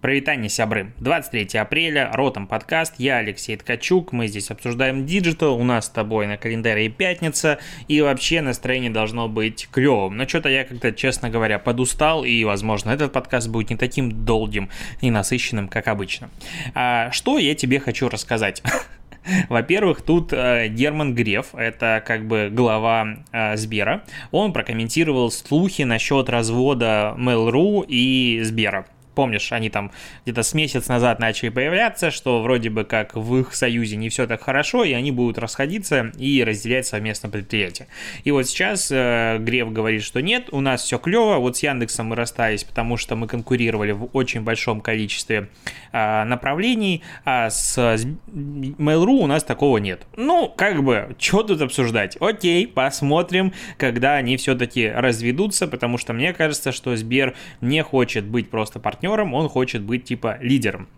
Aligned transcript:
Прывітанне, 0.00 0.48
сябры. 0.48 0.92
23 1.00 1.58
апреля, 1.58 2.12
Ротом 2.12 2.46
подкаст, 2.46 2.94
я 2.98 3.16
Алексей 3.16 3.56
Ткачук, 3.56 4.12
мы 4.12 4.28
здесь 4.28 4.48
обсуждаем 4.48 5.04
digital, 5.04 5.58
у 5.58 5.64
нас 5.64 5.86
с 5.86 5.88
тобой 5.88 6.28
на 6.28 6.36
календаре 6.36 6.88
пятница, 6.88 7.58
и 7.88 8.00
вообще 8.00 8.40
настроение 8.40 8.92
должно 8.92 9.28
быть 9.28 9.68
клевым. 9.72 10.16
Но 10.16 10.28
что-то 10.28 10.50
я 10.50 10.62
как-то, 10.62 10.92
честно 10.92 11.30
говоря, 11.30 11.58
подустал, 11.58 12.24
и, 12.24 12.44
возможно, 12.44 12.90
этот 12.90 13.12
подкаст 13.12 13.48
будет 13.48 13.70
не 13.70 13.76
таким 13.76 14.24
долгим 14.24 14.70
и 15.00 15.10
насыщенным, 15.10 15.66
как 15.66 15.88
обычно. 15.88 16.30
А, 16.74 17.10
что 17.10 17.36
я 17.38 17.56
тебе 17.56 17.80
хочу 17.80 18.08
рассказать? 18.08 18.62
Во-первых, 19.48 20.02
тут 20.02 20.32
э, 20.32 20.68
Герман 20.68 21.12
Греф, 21.16 21.56
это 21.56 22.04
как 22.06 22.28
бы 22.28 22.50
глава 22.52 23.24
э, 23.32 23.56
Сбера, 23.56 24.04
он 24.30 24.52
прокомментировал 24.52 25.32
слухи 25.32 25.82
насчет 25.82 26.28
развода 26.28 27.16
Mail.ru 27.18 27.84
и 27.88 28.42
Сбера 28.44 28.86
помнишь, 29.18 29.50
они 29.50 29.68
там 29.68 29.90
где-то 30.24 30.44
с 30.44 30.54
месяц 30.54 30.86
назад 30.86 31.18
начали 31.18 31.48
появляться, 31.48 32.12
что 32.12 32.40
вроде 32.40 32.70
бы 32.70 32.84
как 32.84 33.16
в 33.16 33.36
их 33.36 33.52
союзе 33.52 33.96
не 33.96 34.10
все 34.10 34.28
так 34.28 34.40
хорошо, 34.40 34.84
и 34.84 34.92
они 34.92 35.10
будут 35.10 35.38
расходиться 35.38 36.12
и 36.16 36.44
разделять 36.44 36.86
совместно 36.86 37.28
предприятие. 37.28 37.88
И 38.22 38.30
вот 38.30 38.46
сейчас 38.46 38.92
э, 38.92 39.38
Греф 39.40 39.72
говорит, 39.72 40.04
что 40.04 40.22
нет, 40.22 40.50
у 40.52 40.60
нас 40.60 40.84
все 40.84 40.98
клево, 40.98 41.38
вот 41.38 41.56
с 41.56 41.64
Яндексом 41.64 42.06
мы 42.06 42.14
расстались, 42.14 42.62
потому 42.62 42.96
что 42.96 43.16
мы 43.16 43.26
конкурировали 43.26 43.90
в 43.90 44.08
очень 44.12 44.42
большом 44.42 44.80
количестве 44.80 45.48
э, 45.90 46.22
направлений, 46.22 47.02
а 47.24 47.50
с 47.50 47.76
Mail.ru 47.76 49.16
у 49.18 49.26
нас 49.26 49.42
такого 49.42 49.78
нет. 49.78 50.06
Ну, 50.14 50.48
как 50.48 50.84
бы, 50.84 51.16
что 51.18 51.42
тут 51.42 51.60
обсуждать? 51.60 52.16
Окей, 52.20 52.68
посмотрим, 52.68 53.52
когда 53.78 54.14
они 54.14 54.36
все-таки 54.36 54.88
разведутся, 54.88 55.66
потому 55.66 55.98
что 55.98 56.12
мне 56.12 56.32
кажется, 56.32 56.70
что 56.70 56.94
Сбер 56.94 57.34
не 57.60 57.82
хочет 57.82 58.24
быть 58.24 58.48
просто 58.48 58.78
партнером 58.78 59.07
партнером, 59.08 59.34
он 59.34 59.48
хочет 59.48 59.82
быть 59.82 60.04
типа 60.04 60.38
лидером. 60.40 60.88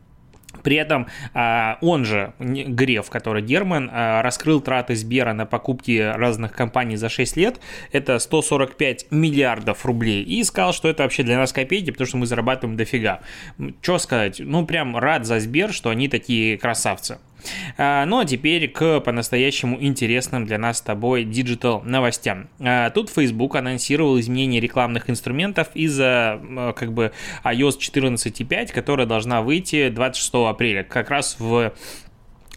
При 0.63 0.77
этом 0.77 1.07
а, 1.33 1.79
он 1.81 2.05
же, 2.05 2.33
Греф, 2.39 3.09
который 3.09 3.41
Герман, 3.41 3.89
а, 3.91 4.21
раскрыл 4.21 4.61
траты 4.61 4.95
Сбера 4.95 5.33
на 5.33 5.47
покупки 5.47 5.99
разных 5.99 6.53
компаний 6.53 6.97
за 6.97 7.09
6 7.09 7.37
лет. 7.37 7.61
Это 7.93 8.19
145 8.19 9.07
миллиардов 9.11 9.87
рублей. 9.87 10.23
И 10.23 10.45
сказал, 10.45 10.73
что 10.73 10.89
это 10.89 11.05
вообще 11.05 11.23
для 11.23 11.39
нас 11.39 11.53
копейки, 11.53 11.93
потому 11.93 12.09
что 12.09 12.17
мы 12.17 12.27
зарабатываем 12.27 12.77
дофига. 12.77 13.21
Что 13.81 13.99
сказать? 13.99 14.41
Ну, 14.41 14.67
прям 14.67 14.97
рад 14.97 15.25
за 15.25 15.39
Сбер, 15.39 15.73
что 15.73 15.89
они 15.89 16.09
такие 16.09 16.59
красавцы. 16.59 17.19
А, 17.77 18.05
ну 18.07 18.19
а 18.21 18.25
теперь 18.25 18.69
к 18.69 19.01
по-настоящему 19.01 19.81
интересным 19.81 20.47
для 20.47 20.59
нас 20.59 20.79
с 20.79 20.81
тобой 20.83 21.25
digital 21.25 21.83
новостям. 21.83 22.49
А, 22.61 22.91
тут 22.91 23.11
Facebook 23.11 23.57
анонсировал 23.57 24.19
изменение 24.19 24.61
рекламных 24.61 25.11
инструментов 25.11 25.69
из-за 25.75 26.41
как 26.77 26.93
бы 26.93 27.13
iOS 27.45 27.79
14.5, 27.79 28.73
которая 28.73 29.07
должна 29.07 29.43
выйти 29.43 29.89
26 29.89 30.35
апреля, 30.35 30.85
как 30.85 31.11
раз 31.11 31.37
в 31.39 31.73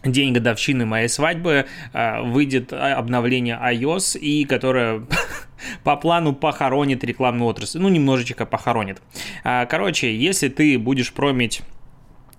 день 0.04 0.34
годовщины 0.34 0.84
моей 0.84 1.08
свадьбы 1.08 1.64
выйдет 1.94 2.74
обновление 2.74 3.58
iOS, 3.62 4.18
и 4.18 4.44
которое 4.44 5.06
по 5.84 5.96
плану 5.96 6.34
похоронит 6.34 7.02
рекламную 7.04 7.48
отрасль. 7.48 7.78
Ну, 7.78 7.88
немножечко 7.88 8.44
похоронит. 8.44 9.00
Короче, 9.42 10.14
если 10.14 10.48
ты 10.48 10.78
будешь 10.78 11.12
промить 11.12 11.62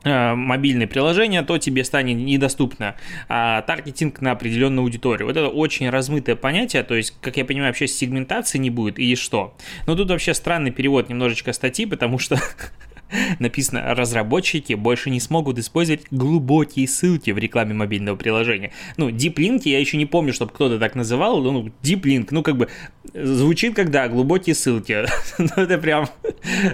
мобильные 0.05 0.87
приложения, 0.87 1.41
то 1.41 1.57
тебе 1.57 1.83
станет 1.83 2.17
недоступно 2.17 2.95
а, 3.27 3.61
таргетинг 3.63 4.21
на 4.21 4.31
определенную 4.31 4.83
аудиторию. 4.83 5.27
Вот 5.27 5.35
это 5.35 5.49
очень 5.49 5.89
размытое 5.89 6.35
понятие, 6.35 6.83
то 6.83 6.95
есть, 6.95 7.15
как 7.21 7.37
я 7.37 7.45
понимаю, 7.45 7.69
вообще 7.69 7.87
сегментации 7.87 8.57
не 8.57 8.69
будет 8.69 8.99
и 8.99 9.15
что. 9.15 9.55
Но 9.87 9.95
тут 9.95 10.09
вообще 10.09 10.33
странный 10.33 10.71
перевод 10.71 11.09
немножечко 11.09 11.53
статьи, 11.53 11.85
потому 11.85 12.19
что 12.19 12.39
написано 13.39 13.95
«Разработчики 13.95 14.73
больше 14.73 15.09
не 15.09 15.19
смогут 15.19 15.59
использовать 15.59 16.05
глубокие 16.11 16.87
ссылки 16.87 17.31
в 17.31 17.37
рекламе 17.37 17.73
мобильного 17.73 18.15
приложения». 18.15 18.71
Ну, 18.97 19.09
Deep 19.09 19.61
я 19.65 19.79
еще 19.79 19.97
не 19.97 20.05
помню, 20.05 20.33
чтобы 20.33 20.51
кто-то 20.51 20.79
так 20.79 20.95
называл, 20.95 21.41
ну, 21.41 21.69
Deep 21.83 22.27
ну, 22.31 22.43
как 22.43 22.57
бы, 22.57 22.69
звучит 23.13 23.75
как, 23.75 23.91
да, 23.91 24.07
глубокие 24.07 24.55
ссылки. 24.55 25.05
ну, 25.37 25.63
это 25.63 25.77
прям, 25.77 26.07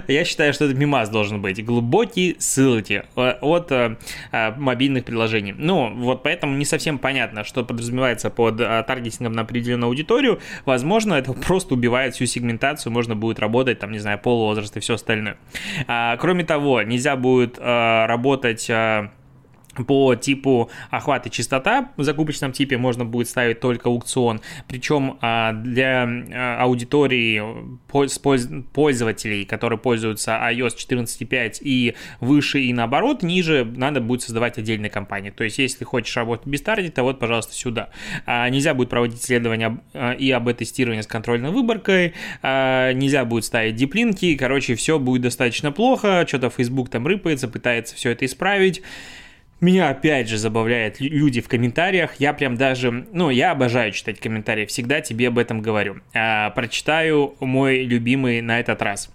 я 0.08 0.24
считаю, 0.24 0.52
что 0.52 0.66
это 0.66 0.74
мимаз 0.74 1.08
должен 1.08 1.40
быть. 1.40 1.64
Глубокие 1.64 2.36
ссылки 2.38 3.04
от 3.14 3.72
а, 3.72 3.96
а, 4.30 4.54
мобильных 4.56 5.04
приложений. 5.04 5.54
Ну, 5.58 5.92
вот 5.94 6.22
поэтому 6.22 6.56
не 6.56 6.64
совсем 6.64 6.98
понятно, 6.98 7.44
что 7.44 7.64
подразумевается 7.64 8.30
под 8.30 8.60
а, 8.60 8.82
таргетингом 8.82 9.32
на 9.32 9.42
определенную 9.42 9.88
аудиторию. 9.88 10.40
Возможно, 10.64 11.14
это 11.14 11.32
просто 11.32 11.74
убивает 11.74 12.14
всю 12.14 12.26
сегментацию, 12.26 12.92
можно 12.92 13.14
будет 13.14 13.38
работать, 13.38 13.78
там, 13.78 13.92
не 13.92 13.98
знаю, 13.98 14.18
полвозраст 14.18 14.76
и 14.76 14.80
все 14.80 14.94
остальное. 14.94 15.36
А, 15.86 16.16
кроме 16.16 16.31
того, 16.42 16.82
нельзя 16.82 17.16
будет 17.16 17.58
э, 17.58 18.06
работать 18.06 18.68
э, 18.70 19.10
по 19.86 20.14
типу 20.14 20.70
охвата 20.90 21.30
частота 21.30 21.90
в 21.96 22.02
закупочном 22.02 22.52
типе 22.52 22.76
можно 22.76 23.04
будет 23.04 23.28
ставить 23.28 23.60
только 23.60 23.88
аукцион. 23.88 24.40
Причем 24.68 25.18
а, 25.20 25.52
для 25.52 26.04
а, 26.04 26.62
аудитории 26.62 27.42
пользователей, 28.72 29.44
которые 29.44 29.78
пользуются 29.78 30.32
iOS 30.32 30.76
14.5 30.76 31.58
и 31.60 31.94
выше 32.20 32.60
и 32.60 32.72
наоборот, 32.72 33.22
ниже 33.22 33.64
надо 33.64 34.00
будет 34.00 34.22
создавать 34.22 34.58
отдельные 34.58 34.90
компании. 34.90 35.30
То 35.30 35.44
есть, 35.44 35.58
если 35.58 35.84
хочешь 35.84 36.16
работать 36.16 36.46
без 36.46 36.60
таргета, 36.62 37.02
вот, 37.02 37.18
пожалуйста, 37.18 37.54
сюда. 37.54 37.90
А, 38.26 38.48
нельзя 38.48 38.74
будет 38.74 38.90
проводить 38.90 39.20
исследования 39.20 39.78
и 40.18 40.30
АБ-тестирование 40.30 41.02
с 41.02 41.06
контрольной 41.06 41.50
выборкой, 41.50 42.14
нельзя 42.42 43.24
будет 43.24 43.44
ставить 43.44 43.76
диплинки, 43.76 44.36
короче, 44.36 44.74
все 44.74 44.98
будет 44.98 45.22
достаточно 45.22 45.72
плохо, 45.72 46.24
что-то 46.26 46.50
Facebook 46.50 46.88
там 46.88 47.06
рыпается, 47.06 47.48
пытается 47.48 47.94
все 47.96 48.10
это 48.10 48.24
исправить. 48.24 48.82
Меня 49.62 49.90
опять 49.90 50.28
же 50.28 50.38
забавляют 50.38 50.98
люди 50.98 51.40
в 51.40 51.48
комментариях. 51.48 52.16
Я 52.18 52.32
прям 52.32 52.56
даже, 52.56 53.06
ну, 53.12 53.30
я 53.30 53.52
обожаю 53.52 53.92
читать 53.92 54.18
комментарии, 54.18 54.66
всегда 54.66 55.00
тебе 55.00 55.28
об 55.28 55.38
этом 55.38 55.62
говорю. 55.62 56.00
А, 56.12 56.50
прочитаю 56.50 57.36
мой 57.38 57.84
любимый 57.84 58.40
на 58.40 58.58
этот 58.58 58.82
раз. 58.82 59.08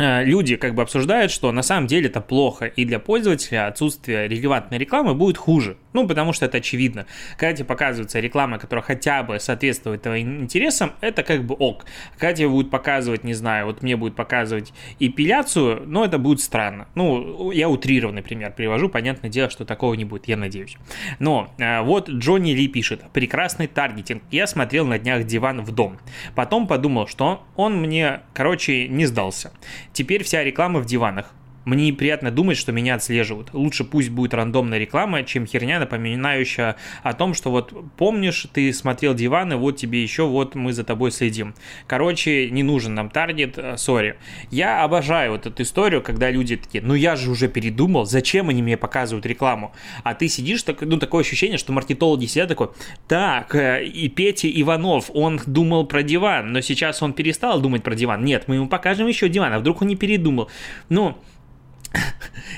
А, 0.00 0.22
люди 0.22 0.56
как 0.56 0.74
бы 0.74 0.80
обсуждают, 0.80 1.30
что 1.30 1.52
на 1.52 1.60
самом 1.62 1.86
деле 1.86 2.08
это 2.08 2.22
плохо, 2.22 2.64
и 2.64 2.86
для 2.86 2.98
пользователя 2.98 3.66
отсутствие 3.66 4.28
релевантной 4.28 4.78
рекламы 4.78 5.14
будет 5.14 5.36
хуже. 5.36 5.76
Ну, 5.92 6.08
потому 6.08 6.32
что 6.32 6.46
это 6.46 6.58
очевидно. 6.58 7.04
Когда 7.36 7.52
тебе 7.52 7.66
показывается 7.66 8.18
реклама, 8.18 8.58
которая 8.58 8.82
хотя 8.82 9.22
бы 9.22 9.38
соответствует 9.38 10.02
твоим 10.02 10.42
интересам, 10.42 10.92
это 11.02 11.22
как 11.22 11.44
бы 11.44 11.54
ок. 11.54 11.84
Когда 12.12 12.32
тебе 12.32 12.48
будут 12.48 12.70
показывать, 12.70 13.24
не 13.24 13.34
знаю, 13.34 13.66
вот 13.66 13.82
мне 13.82 13.96
будет 13.96 14.16
показывать 14.16 14.72
эпиляцию, 15.00 15.82
ну, 15.86 16.02
это 16.04 16.16
будет 16.18 16.40
странно. 16.40 16.88
Ну, 16.94 17.50
я 17.50 17.68
утрированный 17.68 18.22
пример 18.22 18.52
привожу, 18.52 18.88
понятное 18.88 19.28
дело, 19.28 19.50
что 19.50 19.66
такого 19.66 19.92
не 19.94 20.06
будет, 20.06 20.28
я 20.28 20.38
надеюсь. 20.38 20.76
Но 21.18 21.52
а, 21.60 21.82
вот 21.82 22.08
Джонни 22.08 22.52
Ли 22.52 22.68
пишет, 22.68 23.02
прекрасный 23.12 23.66
таргетинг. 23.66 24.22
Я 24.30 24.46
смотрел 24.46 24.86
на 24.86 24.98
днях 24.98 25.24
диван 25.24 25.60
в 25.62 25.72
дом. 25.72 25.98
Потом 26.34 26.66
подумал, 26.66 27.06
что 27.06 27.44
он 27.56 27.76
мне, 27.82 28.20
короче, 28.32 28.88
не 28.88 29.04
сдался. 29.04 29.52
Теперь 29.92 30.22
вся 30.24 30.44
реклама 30.44 30.80
в 30.80 30.86
диванах. 30.86 31.34
Мне 31.64 31.88
неприятно 31.88 32.30
думать, 32.30 32.56
что 32.56 32.72
меня 32.72 32.94
отслеживают. 32.94 33.52
Лучше 33.52 33.84
пусть 33.84 34.08
будет 34.08 34.32
рандомная 34.32 34.78
реклама, 34.78 35.24
чем 35.24 35.46
херня, 35.46 35.78
напоминающая 35.78 36.76
о 37.02 37.12
том, 37.12 37.34
что 37.34 37.50
вот 37.50 37.74
помнишь, 37.96 38.46
ты 38.52 38.72
смотрел 38.72 39.14
диваны, 39.14 39.56
вот 39.56 39.76
тебе 39.76 40.02
еще, 40.02 40.26
вот 40.26 40.54
мы 40.54 40.72
за 40.72 40.84
тобой 40.84 41.10
следим. 41.10 41.54
Короче, 41.86 42.50
не 42.50 42.62
нужен 42.62 42.94
нам 42.94 43.10
таргет, 43.10 43.58
э, 43.58 43.76
сори. 43.76 44.16
Я 44.50 44.82
обожаю 44.82 45.32
вот 45.32 45.46
эту 45.46 45.62
историю, 45.62 46.02
когда 46.02 46.30
люди 46.30 46.56
такие, 46.56 46.82
ну 46.82 46.94
я 46.94 47.14
же 47.14 47.30
уже 47.30 47.48
передумал, 47.48 48.06
зачем 48.06 48.48
они 48.48 48.62
мне 48.62 48.76
показывают 48.78 49.26
рекламу? 49.26 49.72
А 50.02 50.14
ты 50.14 50.28
сидишь, 50.28 50.62
так, 50.62 50.80
ну 50.80 50.98
такое 50.98 51.22
ощущение, 51.22 51.58
что 51.58 51.72
маркетологи 51.72 52.24
сидят 52.24 52.48
такой, 52.48 52.70
так, 53.06 53.54
э, 53.54 53.84
и 53.84 54.08
Петя 54.08 54.48
Иванов, 54.48 55.10
он 55.12 55.40
думал 55.44 55.86
про 55.86 56.02
диван, 56.02 56.52
но 56.52 56.62
сейчас 56.62 57.02
он 57.02 57.12
перестал 57.12 57.60
думать 57.60 57.82
про 57.82 57.94
диван. 57.94 58.24
Нет, 58.24 58.44
мы 58.46 58.54
ему 58.54 58.68
покажем 58.68 59.06
еще 59.06 59.28
диван, 59.28 59.52
а 59.52 59.58
вдруг 59.58 59.82
он 59.82 59.88
не 59.88 59.96
передумал. 59.96 60.50
Ну, 60.88 61.18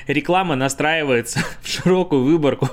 реклама 0.07 0.55
настраивается 0.55 1.39
в 1.61 1.67
широкую 1.67 2.23
выборку 2.23 2.69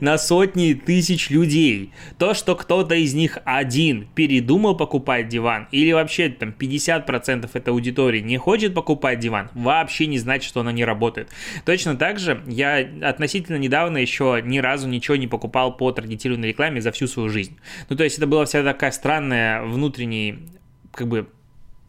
на 0.00 0.18
сотни 0.18 0.74
тысяч 0.74 1.30
людей. 1.30 1.92
То, 2.18 2.34
что 2.34 2.56
кто-то 2.56 2.94
из 2.94 3.14
них 3.14 3.38
один 3.44 4.08
передумал 4.14 4.76
покупать 4.76 5.28
диван, 5.28 5.68
или 5.70 5.92
вообще 5.92 6.28
там 6.28 6.54
50% 6.58 7.48
этой 7.52 7.68
аудитории 7.68 8.20
не 8.20 8.38
хочет 8.38 8.74
покупать 8.74 9.20
диван, 9.20 9.50
вообще 9.54 10.06
не 10.06 10.18
значит, 10.18 10.48
что 10.48 10.60
она 10.60 10.72
не 10.72 10.84
работает. 10.84 11.28
Точно 11.64 11.96
так 11.96 12.18
же 12.18 12.42
я 12.46 12.88
относительно 13.02 13.56
недавно 13.56 13.98
еще 13.98 14.40
ни 14.44 14.58
разу 14.58 14.88
ничего 14.88 15.16
не 15.16 15.26
покупал 15.26 15.76
по 15.76 15.92
таргетированной 15.92 16.48
рекламе 16.48 16.80
за 16.80 16.92
всю 16.92 17.06
свою 17.06 17.28
жизнь. 17.28 17.56
Ну, 17.88 17.96
то 17.96 18.04
есть 18.04 18.18
это 18.18 18.26
была 18.26 18.44
вся 18.44 18.62
такая 18.62 18.90
странная 18.90 19.62
внутренний 19.62 20.48
как 20.92 21.08
бы 21.08 21.28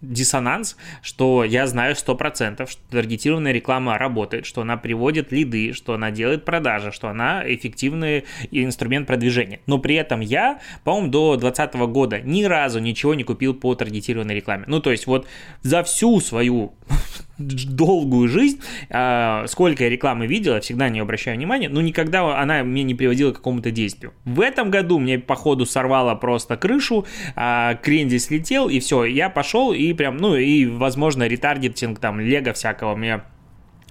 диссонанс, 0.01 0.77
что 1.01 1.43
я 1.43 1.67
знаю 1.67 1.95
100%, 1.95 2.69
что 2.69 2.81
таргетированная 2.89 3.51
реклама 3.51 3.97
работает, 3.97 4.45
что 4.45 4.61
она 4.61 4.77
приводит 4.77 5.31
лиды, 5.31 5.73
что 5.73 5.93
она 5.93 6.11
делает 6.11 6.45
продажи, 6.45 6.91
что 6.91 7.09
она 7.09 7.43
эффективный 7.45 8.25
инструмент 8.51 9.07
продвижения. 9.07 9.59
Но 9.65 9.77
при 9.77 9.95
этом 9.95 10.19
я, 10.21 10.59
по-моему, 10.83 11.09
до 11.09 11.35
2020 11.37 11.75
года 11.91 12.21
ни 12.21 12.43
разу 12.43 12.79
ничего 12.79 13.13
не 13.13 13.23
купил 13.23 13.53
по 13.53 13.75
таргетированной 13.75 14.35
рекламе. 14.35 14.63
Ну, 14.67 14.79
то 14.79 14.91
есть 14.91 15.07
вот 15.07 15.27
за 15.61 15.83
всю 15.83 16.19
свою 16.21 16.73
долгую 17.39 18.27
жизнь, 18.27 18.61
а, 18.89 19.45
сколько 19.47 19.83
я 19.83 19.89
рекламы 19.89 20.27
видел, 20.27 20.53
я 20.53 20.61
всегда 20.61 20.89
не 20.89 20.99
обращаю 20.99 21.37
внимания, 21.37 21.69
но 21.69 21.81
никогда 21.81 22.39
она 22.39 22.61
меня 22.61 22.83
не 22.83 22.95
приводила 22.95 23.31
к 23.31 23.37
какому-то 23.37 23.71
действию. 23.71 24.13
В 24.25 24.41
этом 24.41 24.69
году 24.69 24.99
мне, 24.99 25.17
походу, 25.19 25.65
сорвало 25.65 26.15
просто 26.15 26.57
крышу, 26.57 27.05
а, 27.35 27.75
крендель 27.75 28.19
слетел, 28.19 28.69
и 28.69 28.79
все, 28.79 29.05
я 29.05 29.29
пошел, 29.29 29.73
и 29.73 29.93
прям, 29.93 30.17
ну, 30.17 30.35
и, 30.35 30.65
возможно, 30.65 31.27
ретаргетинг, 31.27 31.99
там, 31.99 32.19
лего 32.19 32.53
всякого 32.53 32.95
меня 32.95 33.23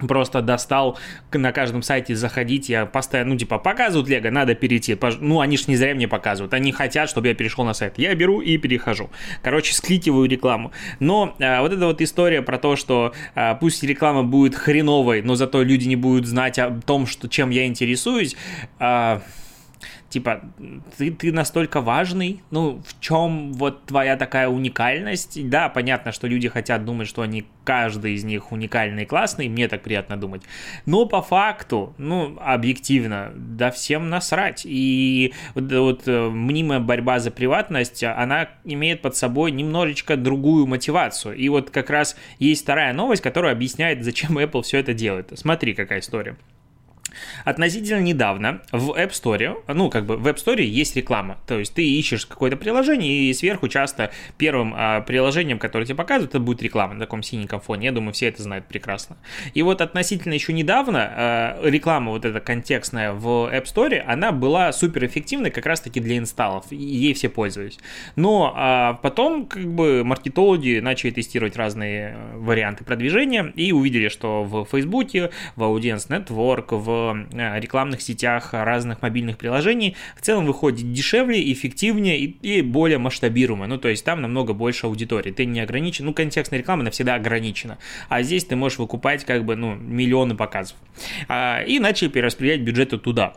просто 0.07 0.43
достал 0.43 0.99
на 1.33 1.53
каждом 1.53 1.83
сайте 1.83 2.15
заходить, 2.15 2.69
я 2.69 2.87
постоянно, 2.87 3.31
ну, 3.31 3.37
типа, 3.37 3.59
показывают 3.59 4.09
Лего, 4.09 4.31
надо 4.31 4.55
перейти. 4.55 4.97
Ну, 5.21 5.41
они 5.41 5.57
ж 5.57 5.67
не 5.67 5.77
зря 5.77 5.95
мне 5.95 6.09
показывают. 6.09 6.55
Они 6.55 6.73
хотят, 6.73 7.09
чтобы 7.11 7.29
я 7.29 7.35
перешел 7.35 7.65
на 7.65 7.75
сайт. 7.75 7.99
Я 7.99 8.15
беру 8.15 8.41
и 8.41 8.57
перехожу. 8.59 9.11
Короче, 9.43 9.75
скликиваю 9.75 10.29
рекламу. 10.29 10.73
Но 11.01 11.35
а, 11.41 11.63
вот 11.63 11.73
эта 11.73 11.87
вот 11.87 12.01
история 12.01 12.43
про 12.43 12.59
то, 12.59 12.77
что 12.77 13.13
а, 13.35 13.55
пусть 13.55 13.83
реклама 13.83 14.23
будет 14.23 14.55
хреновой, 14.55 15.23
но 15.23 15.35
зато 15.35 15.63
люди 15.63 15.89
не 15.89 15.97
будут 15.97 16.27
знать 16.27 16.59
о 16.59 16.79
том, 16.85 17.07
что, 17.07 17.29
чем 17.29 17.51
я 17.51 17.67
интересуюсь, 17.67 18.37
а, 18.79 19.23
типа, 20.09 20.41
ты, 20.97 21.11
ты 21.11 21.33
настолько 21.33 21.81
важный, 21.81 22.43
ну, 22.51 22.83
в 22.87 23.01
чем 23.01 23.53
вот 23.53 23.85
твоя 23.85 24.17
такая 24.17 24.49
уникальность? 24.49 25.49
Да, 25.49 25.69
понятно, 25.69 26.13
что 26.13 26.27
люди 26.27 26.49
хотят 26.49 26.85
думать, 26.85 27.09
что 27.09 27.23
они, 27.23 27.45
каждый 27.65 28.15
из 28.15 28.25
них 28.25 28.51
уникальный 28.53 29.03
и 29.03 29.07
классный, 29.07 29.49
мне 29.49 29.69
так 29.69 29.83
приятно 29.83 30.17
думать, 30.17 30.43
но 30.87 31.07
по 31.07 31.21
факту, 31.23 31.95
ну, 31.99 32.39
объективно, 32.41 33.33
да 33.35 33.71
всем 33.71 34.09
насрать, 34.09 34.63
и 34.65 35.35
вот, 35.55 35.71
вот 35.71 36.03
э, 36.07 36.29
мнимая 36.29 36.81
борьба 36.81 37.19
за 37.19 37.31
приватность, 37.31 38.03
она 38.03 38.49
имеет 38.65 39.03
под 39.03 39.17
собой 39.17 39.51
немножечко 39.51 40.17
другую 40.17 40.67
мотивацию, 40.67 41.37
и 41.37 41.49
вот 41.49 41.71
как 41.71 41.91
раз 41.91 42.17
есть 42.39 42.63
вторая 42.63 42.93
новость, 42.93 43.23
которая 43.23 43.53
объясняет, 43.53 44.03
зачем 44.05 44.39
Apple 44.39 44.63
все 44.63 44.79
это 44.79 44.95
делает. 44.95 45.33
Смотри, 45.35 45.75
какая 45.75 46.01
история. 46.01 46.37
Относительно 47.45 48.01
недавно 48.01 48.63
в 48.73 48.91
App 48.91 49.11
Store, 49.11 49.63
ну, 49.73 49.91
как 49.91 50.07
бы 50.07 50.17
в 50.17 50.27
App 50.27 50.37
Store 50.37 50.63
есть 50.63 50.97
реклама. 50.97 51.39
То 51.47 51.59
есть 51.59 51.75
ты 51.75 51.87
ищешь 51.87 52.27
какое-то 52.27 52.57
приложение, 52.57 53.13
и 53.13 53.35
сверху 53.35 53.69
часто 53.69 54.11
первым 54.37 54.75
а, 54.77 55.01
приложением, 55.01 55.59
которое 55.59 55.85
тебе 55.85 55.97
показывают, 55.97 56.31
это 56.31 56.41
будет 56.41 56.63
реклама 56.63 56.95
на 56.95 57.01
таком 57.01 57.23
синеньком 57.23 57.61
фоне. 57.61 57.87
Я 57.87 57.93
думаю, 57.93 58.13
все 58.13 58.29
это 58.29 58.43
знают 58.43 58.67
прекрасно. 58.67 59.17
И 59.55 59.63
вот 59.63 59.81
относительно 59.81 60.35
еще 60.35 60.53
недавно 60.53 61.11
а, 61.11 61.61
реклама 61.63 62.13
вот 62.13 62.25
эта 62.25 62.41
контекстная 62.41 63.13
в 63.13 63.51
App 63.53 63.65
Store, 63.65 63.99
она 63.99 64.33
была 64.33 64.73
суперэффективной 64.73 65.51
как 65.51 65.67
раз-таки 65.67 66.01
для 66.01 66.19
инсталлов. 66.19 66.67
Ей 66.71 67.15
все 67.15 67.29
пользовались. 67.29 67.79
Но 68.17 68.53
а, 68.57 68.95
потом, 68.95 69.47
как 69.47 69.67
бы, 69.67 70.05
маркетологи 70.05 70.81
начали 70.81 71.11
тестировать 71.11 71.57
разные 71.57 72.17
э, 72.17 72.37
варианты 72.37 72.85
продвижения 72.85 73.53
и 73.55 73.73
увидели, 73.73 74.09
что 74.09 74.45
в 74.45 74.65
Фейсбуке, 74.67 75.31
в 75.57 75.63
Audience 75.63 76.09
Network, 76.09 76.77
в 76.77 77.08
Э, 77.15 77.59
рекламных 77.61 78.01
сетях 78.03 78.51
разных 78.53 79.03
мобильных 79.03 79.39
приложений 79.39 79.97
в 80.17 80.21
целом 80.21 80.47
выходит 80.47 80.93
дешевле, 80.93 81.53
эффективнее 81.53 82.19
и, 82.19 82.59
и 82.59 82.63
более 82.63 82.99
масштабируемо. 82.99 83.67
Ну, 83.67 83.79
то 83.79 83.89
есть 83.89 84.05
там 84.05 84.23
намного 84.23 84.53
больше 84.53 84.87
аудитории. 84.87 85.31
Ты 85.33 85.45
не 85.45 85.61
ограничен, 85.61 86.07
ну, 86.07 86.15
контекстная 86.15 86.59
реклама, 86.59 86.83
она 86.83 86.91
всегда 86.91 87.15
ограничена. 87.15 87.79
А 88.09 88.23
здесь 88.23 88.45
ты 88.45 88.57
можешь 88.57 88.79
выкупать 88.79 89.25
как 89.25 89.45
бы, 89.45 89.57
ну, 89.57 89.75
миллионы 89.75 90.35
показов. 90.35 90.77
А, 91.29 91.63
и 91.63 91.79
начали 91.79 92.09
перераспределять 92.09 92.61
бюджеты 92.61 92.99
туда. 92.99 93.35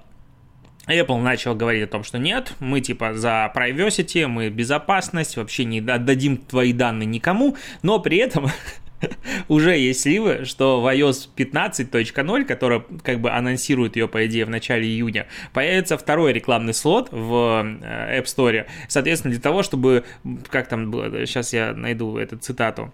Apple 0.88 1.22
начал 1.22 1.56
говорить 1.56 1.84
о 1.84 1.88
том, 1.88 2.04
что 2.04 2.18
нет, 2.18 2.54
мы 2.60 2.82
типа 2.82 3.14
за 3.14 3.52
privacy, 3.56 4.28
мы 4.28 4.50
безопасность, 4.50 5.38
вообще 5.38 5.64
не 5.64 5.80
отдадим 5.80 6.38
твои 6.38 6.74
данные 6.74 7.06
никому, 7.06 7.56
но 7.84 8.00
при 8.00 8.18
этом 8.18 8.48
уже 9.48 9.78
есть 9.78 10.02
сливы, 10.02 10.46
что 10.46 10.82
в 10.82 10.94
iOS 10.94 11.30
15.0, 11.36 12.46
которая 12.46 12.84
как 13.04 13.20
бы 13.20 13.32
анонсирует 13.32 13.96
ее, 13.96 14.08
по 14.08 14.26
идее, 14.26 14.46
в 14.46 14.50
начале 14.50 14.86
июня, 14.88 15.28
появится 15.54 15.98
второй 15.98 16.34
рекламный 16.34 16.74
слот 16.74 17.10
в 17.12 17.80
э, 17.82 18.20
App 18.20 18.26
Store. 18.26 18.66
Соответственно, 18.88 19.32
для 19.34 19.42
того, 19.42 19.64
чтобы, 19.64 20.04
как 20.50 20.68
там 20.68 20.92
было, 20.92 21.26
сейчас 21.26 21.54
я 21.54 21.74
найду 21.74 22.18
эту 22.18 22.38
цитату, 22.38 22.92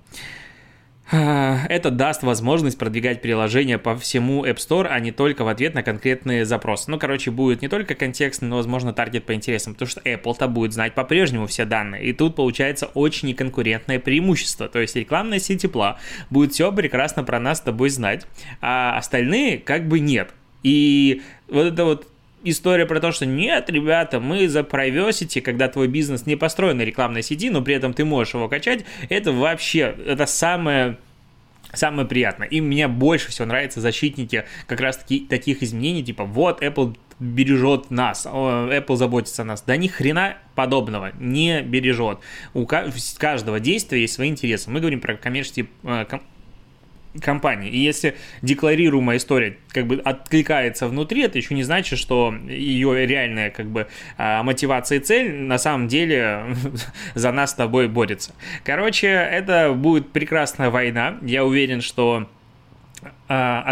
это 1.11 1.89
даст 1.89 2.23
возможность 2.23 2.77
продвигать 2.77 3.21
приложение 3.21 3.77
по 3.77 3.97
всему 3.97 4.45
App 4.45 4.57
Store, 4.57 4.87
а 4.87 4.99
не 4.99 5.11
только 5.11 5.43
в 5.43 5.47
ответ 5.47 5.73
на 5.73 5.81
конкретные 5.83 6.43
запросы. 6.43 6.91
Ну, 6.91 6.99
короче, 6.99 7.31
будет 7.31 7.61
не 7.61 7.69
только 7.69 7.95
контекстный, 7.95 8.49
но, 8.49 8.57
возможно, 8.57 8.91
таргет 8.91 9.25
по 9.25 9.33
интересам, 9.33 9.73
потому 9.73 9.89
что 9.89 10.01
Apple-то 10.01 10.47
будет 10.47 10.73
знать 10.73 10.95
по-прежнему 10.95 11.47
все 11.47 11.63
данные. 11.63 12.03
И 12.03 12.13
тут 12.13 12.35
получается 12.35 12.87
очень 12.87 13.29
неконкурентное 13.29 13.99
преимущество. 13.99 14.67
То 14.67 14.79
есть 14.79 14.95
рекламная 14.97 15.39
сеть 15.39 15.61
тепла 15.61 15.97
будет 16.29 16.51
все 16.53 16.71
прекрасно 16.73 17.23
про 17.23 17.39
нас 17.39 17.59
с 17.59 17.61
тобой 17.61 17.89
знать, 17.89 18.27
а 18.59 18.97
остальные 18.97 19.59
как 19.59 19.87
бы 19.87 19.99
нет. 19.99 20.33
И 20.63 21.21
вот 21.47 21.67
это 21.67 21.85
вот 21.85 22.07
история 22.43 22.85
про 22.85 22.99
то, 22.99 23.11
что 23.11 23.25
нет, 23.25 23.69
ребята, 23.69 24.19
мы 24.19 24.47
за 24.47 24.61
privacy, 24.61 25.41
когда 25.41 25.67
твой 25.67 25.87
бизнес 25.87 26.25
не 26.25 26.35
построен 26.35 26.77
на 26.77 26.83
рекламной 26.83 27.23
сети, 27.23 27.49
но 27.49 27.61
при 27.61 27.75
этом 27.75 27.93
ты 27.93 28.05
можешь 28.05 28.33
его 28.33 28.47
качать, 28.47 28.85
это 29.09 29.31
вообще, 29.31 29.95
это 30.05 30.25
самое 30.25 30.97
самое 31.73 32.07
приятное. 32.07 32.47
И 32.47 32.61
мне 32.61 32.87
больше 32.87 33.29
всего 33.29 33.45
нравятся 33.47 33.81
защитники 33.81 34.45
как 34.67 34.79
раз-таки 34.79 35.19
таких 35.19 35.63
изменений, 35.63 36.03
типа 36.03 36.23
вот 36.23 36.63
Apple 36.63 36.95
бережет 37.19 37.89
нас, 37.89 38.25
Apple 38.25 38.95
заботится 38.95 39.41
о 39.41 39.45
нас. 39.45 39.63
Да 39.65 39.75
ни 39.75 39.87
хрена 39.87 40.37
подобного 40.55 41.11
не 41.19 41.61
бережет. 41.61 42.19
У 42.53 42.65
каждого 42.65 43.59
действия 43.59 44.01
есть 44.01 44.13
свои 44.13 44.29
интересы. 44.29 44.69
Мы 44.69 44.79
говорим 44.79 45.01
про 45.01 45.15
коммерческие 45.15 45.67
э, 45.83 46.05
компании. 47.21 47.69
И 47.69 47.77
если 47.77 48.15
декларируемая 48.41 49.17
история 49.17 49.57
как 49.69 49.87
бы 49.87 50.01
откликается 50.03 50.87
внутри, 50.87 51.23
это 51.23 51.37
еще 51.37 51.53
не 51.55 51.63
значит, 51.63 51.99
что 51.99 52.33
ее 52.47 53.05
реальная 53.05 53.49
как 53.49 53.67
бы 53.67 53.87
а, 54.17 54.43
мотивация 54.43 54.99
и 54.99 55.01
цель 55.01 55.33
на 55.33 55.57
самом 55.57 55.87
деле 55.87 56.55
за 57.15 57.31
нас 57.31 57.51
с 57.51 57.53
тобой 57.53 57.87
борется. 57.87 58.33
Короче, 58.63 59.07
это 59.07 59.73
будет 59.73 60.11
прекрасная 60.11 60.69
война. 60.69 61.17
Я 61.21 61.45
уверен, 61.45 61.81
что 61.81 62.29
а, 63.27 63.63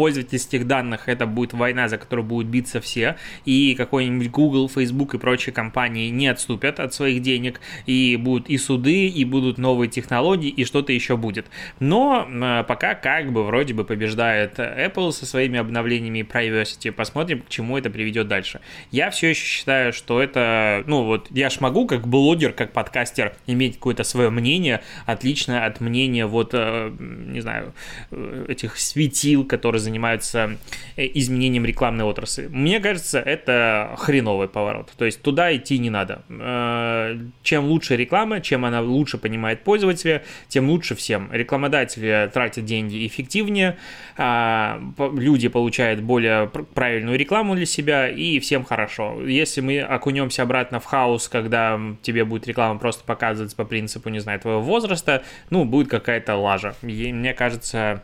отслеживание 0.00 0.30
пользовательских 0.30 0.66
данных 0.66 1.08
это 1.08 1.26
будет 1.26 1.52
война, 1.52 1.88
за 1.88 1.98
которую 1.98 2.24
будут 2.24 2.46
биться 2.48 2.80
все, 2.80 3.16
и 3.44 3.74
какой-нибудь 3.74 4.30
Google, 4.30 4.68
Facebook 4.68 5.14
и 5.14 5.18
прочие 5.18 5.52
компании 5.52 6.08
не 6.08 6.28
отступят 6.28 6.80
от 6.80 6.94
своих 6.94 7.20
денег, 7.20 7.60
и 7.86 8.16
будут 8.16 8.48
и 8.48 8.56
суды, 8.56 9.08
и 9.08 9.24
будут 9.24 9.58
новые 9.58 9.90
технологии, 9.90 10.48
и 10.48 10.64
что-то 10.64 10.92
еще 10.92 11.16
будет. 11.16 11.46
Но 11.80 12.26
э, 12.26 12.64
пока 12.66 12.94
как 12.94 13.30
бы 13.30 13.44
вроде 13.44 13.74
бы 13.74 13.84
побеждает 13.84 14.58
Apple 14.58 15.12
со 15.12 15.26
своими 15.26 15.58
обновлениями 15.58 16.20
privacy, 16.20 16.90
посмотрим, 16.92 17.42
к 17.42 17.48
чему 17.48 17.76
это 17.76 17.90
приведет 17.90 18.26
дальше. 18.26 18.60
Я 18.90 19.10
все 19.10 19.30
еще 19.30 19.44
считаю, 19.44 19.92
что 19.92 20.20
это, 20.22 20.82
ну 20.86 21.04
вот, 21.04 21.28
я 21.30 21.50
ж 21.50 21.60
могу 21.60 21.86
как 21.86 22.06
блогер, 22.06 22.52
как 22.52 22.72
подкастер 22.72 23.34
иметь 23.46 23.74
какое-то 23.74 24.04
свое 24.04 24.30
мнение, 24.30 24.80
отличное 25.06 25.66
от 25.66 25.80
мнения 25.80 26.26
вот, 26.26 26.50
э, 26.54 26.90
не 26.98 27.40
знаю, 27.40 27.74
э, 28.10 28.46
этих 28.48 28.78
светил, 28.78 29.44
которые 29.44 29.80
занимаются 29.90 30.56
э, 30.96 31.06
изменением 31.14 31.64
рекламной 31.66 32.04
отрасли. 32.04 32.46
Мне 32.46 32.80
кажется, 32.80 33.18
это 33.18 33.94
хреновый 33.98 34.48
поворот. 34.48 34.92
То 34.96 35.04
есть 35.04 35.20
туда 35.22 35.54
идти 35.54 35.78
не 35.78 35.90
надо. 35.90 36.22
Э, 36.28 37.18
чем 37.42 37.64
лучше 37.66 37.96
реклама, 37.96 38.40
чем 38.40 38.64
она 38.64 38.80
лучше 38.80 39.18
понимает 39.18 39.64
пользователя, 39.64 40.22
тем 40.48 40.70
лучше 40.70 40.94
всем. 40.94 41.28
Рекламодатели 41.32 42.30
тратят 42.32 42.64
деньги 42.64 43.06
эффективнее, 43.06 43.76
а, 44.16 44.80
люди 44.98 45.48
получают 45.48 46.00
более 46.00 46.48
правильную 46.48 47.18
рекламу 47.18 47.54
для 47.54 47.66
себя, 47.66 48.08
и 48.08 48.38
всем 48.38 48.64
хорошо. 48.64 49.20
Если 49.26 49.60
мы 49.60 49.80
окунемся 49.80 50.42
обратно 50.42 50.78
в 50.78 50.84
хаос, 50.84 51.28
когда 51.28 51.80
тебе 52.02 52.24
будет 52.24 52.46
реклама 52.46 52.78
просто 52.78 53.04
показываться 53.04 53.56
по 53.56 53.64
принципу, 53.64 54.08
не 54.08 54.20
знаю, 54.20 54.40
твоего 54.40 54.60
возраста, 54.60 55.22
ну, 55.50 55.64
будет 55.64 55.88
какая-то 55.88 56.36
лажа. 56.36 56.74
И 56.82 57.12
мне 57.12 57.34
кажется, 57.34 58.02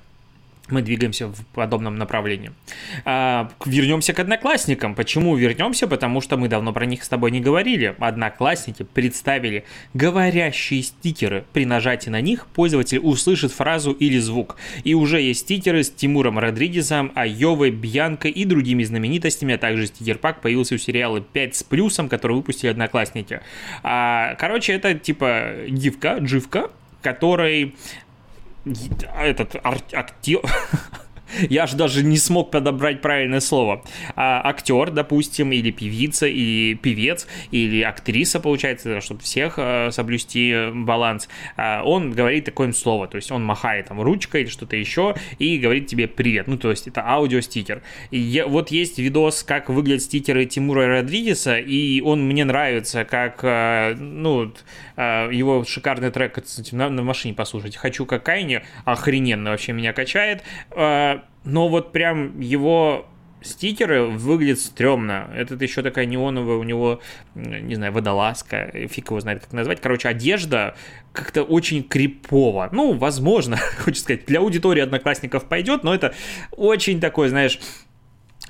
мы 0.68 0.82
двигаемся 0.82 1.28
в 1.28 1.46
подобном 1.54 1.96
направлении. 1.96 2.52
А, 3.04 3.50
вернемся 3.64 4.12
к 4.12 4.18
одноклассникам. 4.18 4.94
Почему 4.94 5.37
вернемся? 5.37 5.87
Потому 5.87 6.20
что 6.20 6.37
мы 6.37 6.49
давно 6.49 6.73
про 6.73 6.87
них 6.87 7.04
с 7.04 7.08
тобой 7.08 7.30
не 7.30 7.40
говорили. 7.40 7.94
Одноклассники 7.99 8.82
представили 8.82 9.64
говорящие 9.94 10.82
стикеры. 10.82 11.44
При 11.52 11.66
нажатии 11.66 12.11
на 12.11 12.20
них 12.20 12.46
пользователь 12.46 12.99
услышит 12.99 13.52
фразу 13.52 13.92
или 13.92 14.18
звук. 14.18 14.56
И 14.82 14.94
уже 14.94 15.20
есть 15.20 15.40
стикеры 15.40 15.85
с 15.85 15.90
Тимуром 15.90 16.38
Родригезом, 16.38 17.12
Айовой, 17.14 17.70
Бьянкой 17.70 18.32
и 18.32 18.44
другими 18.44 18.82
знаменитостями, 18.82 19.54
а 19.54 19.58
также 19.58 19.87
стикер-пак 19.87 20.40
появился 20.40 20.75
у 20.75 20.78
сериала 20.78 21.20
5 21.20 21.56
с 21.56 21.62
плюсом, 21.62 22.08
который 22.08 22.37
выпустили 22.37 22.70
Одноклассники. 22.70 23.40
А, 23.82 24.35
короче, 24.35 24.73
это 24.73 24.94
типа 24.94 25.52
гифка, 25.68 26.18
дживка, 26.18 26.70
который 27.02 27.76
этот 29.14 29.56
актер, 29.64 30.40
Я 31.50 31.64
аж 31.64 31.73
даже 31.73 32.02
не 32.02 32.16
смог 32.16 32.50
подобрать 32.50 33.00
правильное 33.00 33.40
слово. 33.40 33.83
А, 34.14 34.40
актер, 34.45 34.90
допустим, 34.90 35.52
или 35.52 35.71
певица, 35.71 36.26
или 36.26 36.75
певец, 36.75 37.26
или 37.50 37.83
актриса, 37.83 38.40
получается, 38.40 39.00
чтобы 39.00 39.21
всех 39.23 39.54
а, 39.59 39.90
соблюсти 39.90 40.71
баланс, 40.73 41.28
а, 41.56 41.83
он 41.83 42.12
говорит 42.12 42.45
такое 42.45 42.73
слово, 42.73 43.06
то 43.06 43.16
есть 43.16 43.30
он 43.30 43.45
махает 43.45 43.88
там 43.88 44.00
ручкой 44.00 44.42
или 44.42 44.49
что-то 44.49 44.76
еще 44.76 45.14
и 45.38 45.59
говорит 45.59 45.87
тебе 45.87 46.09
привет. 46.09 46.47
Ну, 46.49 46.59
то 46.59 46.71
есть 46.71 46.88
это 46.88 47.02
аудиостикер. 47.06 47.83
И 48.11 48.45
вот 48.47 48.71
есть 48.71 48.99
видос, 48.99 49.42
как 49.42 49.68
выглядят 49.68 50.02
стикеры 50.02 50.47
Тимура 50.47 50.87
Родригеса, 50.87 51.59
и 51.59 52.00
он 52.00 52.26
мне 52.26 52.45
нравится, 52.45 53.04
как, 53.04 53.40
а, 53.42 53.95
ну, 53.95 54.52
а, 54.97 55.30
его 55.30 55.64
шикарный 55.64 56.11
трек, 56.11 56.38
на, 56.73 56.88
на 56.88 57.02
машине 57.02 57.35
послушать. 57.35 57.76
«Хочу 57.76 58.06
как 58.06 58.25
Кайни», 58.25 58.62
охрененно 58.85 59.50
вообще 59.50 59.73
меня 59.73 59.92
качает. 59.92 60.42
А, 60.71 61.23
но 61.47 61.69
вот 61.69 61.93
прям 61.93 62.38
его 62.41 63.07
стикеры 63.43 64.05
выглядят 64.07 64.59
стрёмно. 64.59 65.31
Этот 65.35 65.62
еще 65.62 65.83
такая 65.83 66.05
неоновая 66.07 66.57
у 66.57 66.62
него, 66.62 67.00
не 67.35 67.75
знаю, 67.75 67.93
водолазка, 67.93 68.71
фиг 68.88 69.11
его 69.11 69.21
знает, 69.21 69.41
как 69.41 69.53
назвать. 69.53 69.81
Короче, 69.81 70.09
одежда 70.09 70.76
как-то 71.12 71.43
очень 71.43 71.83
крипово. 71.83 72.69
Ну, 72.73 72.93
возможно, 72.95 73.57
хочется 73.79 74.05
сказать, 74.05 74.26
для 74.26 74.41
аудитории 74.41 74.83
одноклассников 74.83 75.45
пойдет, 75.45 75.85
но 75.85 75.95
это 75.95 76.15
очень 76.50 77.00
такой, 77.00 77.29
знаешь, 77.29 77.61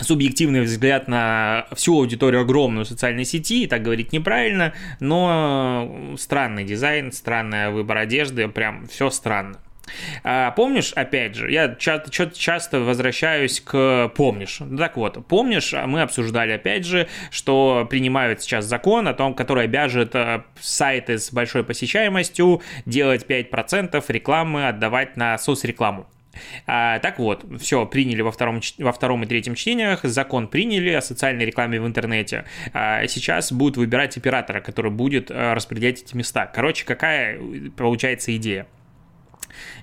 субъективный 0.01 0.63
взгляд 0.63 1.09
на 1.09 1.67
всю 1.75 1.99
аудиторию 1.99 2.43
огромную 2.43 2.85
социальной 2.85 3.25
сети, 3.25 3.65
и 3.65 3.67
так 3.67 3.83
говорить 3.83 4.13
неправильно, 4.13 4.75
но 5.01 6.15
странный 6.19 6.65
дизайн, 6.65 7.13
странный 7.13 7.71
выбор 7.71 7.99
одежды, 7.99 8.49
прям 8.49 8.87
все 8.89 9.11
странно. 9.11 9.59
А, 10.25 10.51
помнишь, 10.53 10.93
опять 10.93 11.35
же, 11.35 11.51
я 11.51 11.75
часто, 11.79 12.31
часто 12.33 12.81
возвращаюсь 12.81 13.61
к 13.61 14.13
помнишь. 14.17 14.61
Так 14.79 14.97
вот, 14.97 15.27
помнишь, 15.27 15.73
мы 15.87 16.03
обсуждали 16.03 16.53
опять 16.53 16.85
же, 16.85 17.09
что 17.31 17.87
принимают 17.89 18.43
сейчас 18.43 18.65
закон 18.65 19.09
о 19.09 19.15
том, 19.15 19.35
который 19.35 19.65
обяжет 19.65 20.15
э, 20.15 20.43
сайты 20.61 21.19
с 21.19 21.33
большой 21.33 21.65
посещаемостью 21.65 22.63
делать 22.85 23.27
5% 23.27 24.05
рекламы 24.09 24.69
отдавать 24.69 25.17
на 25.17 25.39
соцрекламу. 25.39 26.07
А, 26.67 26.99
так 26.99 27.19
вот, 27.19 27.45
все, 27.61 27.87
приняли 27.87 28.23
во 28.23 28.33
втором, 28.33 28.61
во 28.79 28.93
втором 28.93 29.23
и 29.23 29.27
третьем 29.27 29.55
чтениях, 29.55 30.01
закон 30.05 30.49
приняли 30.49 30.91
о 30.91 31.01
социальной 31.01 31.45
рекламе 31.45 31.81
в 31.81 31.87
интернете. 31.87 32.45
А, 32.73 33.07
сейчас 33.07 33.53
будут 33.53 33.77
выбирать 33.77 34.17
оператора, 34.17 34.61
который 34.61 34.91
будет 34.91 35.31
а, 35.31 35.55
распределять 35.55 36.03
эти 36.03 36.17
места. 36.17 36.47
Короче, 36.47 36.85
какая 36.85 37.41
получается 37.77 38.35
идея? 38.37 38.67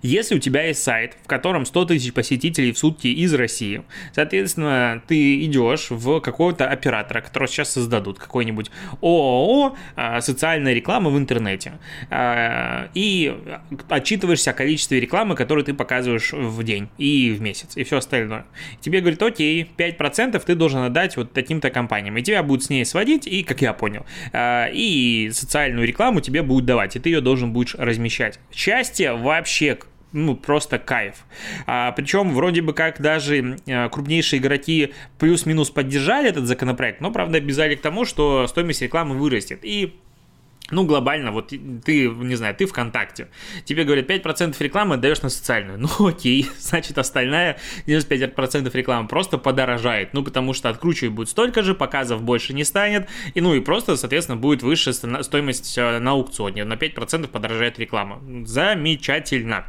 Если 0.02 0.36
у 0.36 0.40
тебя 0.40 0.64
есть 0.64 0.84
сайт, 0.84 1.16
в 1.24 1.28
котором 1.28 1.66
100 1.66 1.86
тысяч 1.86 2.14
посетителей 2.14 2.72
в 2.72 2.78
сутки 2.78 3.08
из 3.08 3.34
России, 3.34 3.84
соответственно, 4.14 5.02
ты 5.08 5.44
идешь 5.46 5.88
в 5.90 6.20
какого-то 6.20 6.68
оператора, 6.68 7.22
которого 7.22 7.48
сейчас 7.48 7.72
создадут, 7.72 8.20
какой-нибудь 8.20 8.72
ООО 9.02 9.76
а, 9.96 10.22
социальная 10.22 10.74
реклама 10.74 11.10
в 11.10 11.18
интернете, 11.18 11.74
а, 12.10 12.90
и 12.94 13.36
отчитываешься 13.90 14.52
о 14.52 14.54
количестве 14.54 15.00
рекламы, 15.00 15.36
которую 15.36 15.64
ты 15.64 15.74
показываешь 15.74 16.34
в 16.34 16.64
день 16.64 16.90
и 16.98 17.32
в 17.32 17.42
месяц, 17.42 17.78
и 17.78 17.84
все 17.84 17.98
остальное. 17.98 18.46
Тебе 18.82 19.00
говорят, 19.00 19.22
окей, 19.22 19.70
5% 19.78 20.42
ты 20.46 20.56
должен 20.56 20.82
отдать 20.82 21.18
вот 21.18 21.34
таким-то 21.34 21.70
компаниям, 21.70 22.18
и 22.18 22.22
тебя 22.22 22.44
будут 22.44 22.64
с 22.64 22.70
ней 22.70 22.86
сводить, 22.86 23.28
и, 23.28 23.44
как 23.44 23.62
я 23.62 23.74
понял, 23.74 24.06
а, 24.32 24.68
и 24.72 25.30
социальную 25.32 25.88
рекламу 25.88 26.22
тебе 26.22 26.42
будут 26.42 26.66
давать, 26.66 26.96
и 26.96 27.00
ты 27.00 27.10
ее 27.10 27.22
должен 27.22 27.52
будешь 27.52 27.76
размещать. 27.76 28.40
Счастье 28.52 29.14
вообще 29.14 29.73
ну, 30.14 30.36
просто 30.36 30.80
кайф. 30.80 31.26
А, 31.66 31.92
причем 31.92 32.34
вроде 32.34 32.62
бы 32.62 32.74
как 32.74 33.02
даже 33.02 33.58
а, 33.68 33.90
крупнейшие 33.90 34.40
игроки 34.40 34.94
плюс-минус 35.20 35.70
поддержали 35.70 36.30
этот 36.30 36.46
законопроект, 36.46 37.02
но, 37.02 37.12
правда, 37.12 37.40
обязали 37.40 37.76
к 37.76 37.82
тому, 37.82 38.06
что 38.06 38.48
стоимость 38.48 38.82
рекламы 38.82 39.18
вырастет. 39.18 39.60
И 39.64 40.00
ну, 40.72 40.86
глобально, 40.86 41.32
вот 41.32 41.50
ты, 41.50 42.08
не 42.08 42.36
знаю, 42.36 42.56
ты 42.56 42.66
ВКонтакте, 42.66 43.28
тебе 43.66 43.84
говорят 43.84 44.10
5% 44.10 44.56
рекламы 44.60 44.98
даешь 44.98 45.22
на 45.22 45.30
социальную. 45.30 45.80
Ну, 45.80 46.08
окей, 46.08 46.48
значит, 46.58 46.98
остальная 46.98 47.60
95% 47.86 48.72
рекламы 48.74 49.08
просто 49.08 49.38
подорожает. 49.38 50.14
Ну, 50.14 50.24
потому 50.24 50.54
что 50.54 50.70
откручивать 50.70 51.14
будет 51.14 51.30
столько 51.30 51.64
же, 51.64 51.76
показов 51.76 52.24
больше 52.24 52.54
не 52.54 52.64
станет, 52.64 53.08
и 53.34 53.42
ну, 53.42 53.54
и 53.54 53.60
просто, 53.60 53.98
соответственно, 53.98 54.38
будет 54.38 54.64
выше 54.64 54.94
стоимость 54.94 55.78
э, 55.78 56.00
на 56.00 56.12
аукционе. 56.12 56.64
На 56.64 56.74
5% 56.74 57.28
подорожает 57.28 57.78
реклама. 57.78 58.22
Замечательно 58.46 59.66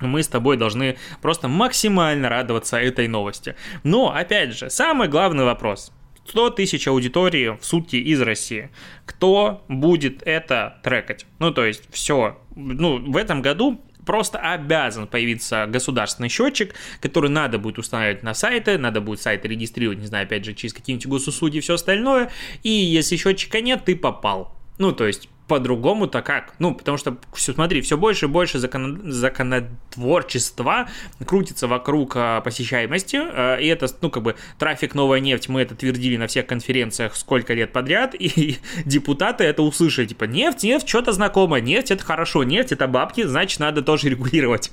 мы 0.00 0.22
с 0.22 0.28
тобой 0.28 0.56
должны 0.56 0.96
просто 1.20 1.48
максимально 1.48 2.28
радоваться 2.28 2.78
этой 2.78 3.08
новости. 3.08 3.56
Но, 3.82 4.14
опять 4.14 4.56
же, 4.56 4.70
самый 4.70 5.08
главный 5.08 5.44
вопрос. 5.44 5.92
100 6.28 6.50
тысяч 6.50 6.86
аудитории 6.86 7.58
в 7.58 7.64
сутки 7.64 7.96
из 7.96 8.20
России. 8.20 8.70
Кто 9.06 9.64
будет 9.68 10.22
это 10.24 10.78
трекать? 10.82 11.26
Ну, 11.38 11.52
то 11.52 11.64
есть, 11.64 11.84
все. 11.90 12.38
Ну, 12.54 12.98
в 13.10 13.16
этом 13.16 13.40
году 13.40 13.80
просто 14.04 14.38
обязан 14.38 15.06
появиться 15.06 15.66
государственный 15.66 16.28
счетчик, 16.28 16.74
который 17.00 17.30
надо 17.30 17.58
будет 17.58 17.78
устанавливать 17.78 18.22
на 18.22 18.34
сайты, 18.34 18.78
надо 18.78 19.00
будет 19.00 19.20
сайты 19.20 19.48
регистрировать, 19.48 19.98
не 19.98 20.06
знаю, 20.06 20.24
опять 20.24 20.44
же, 20.44 20.54
через 20.54 20.72
какие-нибудь 20.72 21.06
госуслуги 21.06 21.58
и 21.58 21.60
все 21.60 21.74
остальное. 21.74 22.30
И 22.62 22.70
если 22.70 23.16
счетчика 23.16 23.60
нет, 23.60 23.84
ты 23.84 23.96
попал. 23.96 24.54
Ну, 24.78 24.92
то 24.92 25.06
есть, 25.06 25.28
по-другому-то 25.48 26.22
как? 26.22 26.54
Ну, 26.58 26.74
потому 26.74 26.98
что, 26.98 27.16
все, 27.34 27.52
смотри, 27.54 27.80
все 27.80 27.96
больше 27.96 28.26
и 28.26 28.28
больше 28.28 28.58
закон... 28.58 29.00
законотворчества 29.10 30.88
крутится 31.24 31.66
вокруг 31.66 32.12
а, 32.14 32.40
посещаемости, 32.42 33.16
а, 33.16 33.56
и 33.56 33.66
это, 33.66 33.88
ну, 34.02 34.10
как 34.10 34.22
бы, 34.22 34.36
трафик 34.58 34.94
«Новая 34.94 35.20
нефть», 35.20 35.48
мы 35.48 35.62
это 35.62 35.74
твердили 35.74 36.16
на 36.16 36.26
всех 36.26 36.46
конференциях 36.46 37.16
сколько 37.16 37.54
лет 37.54 37.72
подряд, 37.72 38.14
и 38.18 38.58
депутаты 38.84 39.44
это 39.44 39.62
услышали, 39.62 40.06
типа, 40.06 40.24
нефть, 40.24 40.62
нефть, 40.62 40.88
что-то 40.88 41.12
знакомое, 41.12 41.60
нефть– 41.60 41.90
это 41.92 42.04
хорошо, 42.04 42.44
нефть– 42.44 42.72
это 42.72 42.86
бабки, 42.86 43.24
значит, 43.24 43.58
надо 43.58 43.82
тоже 43.82 44.10
регулировать. 44.10 44.70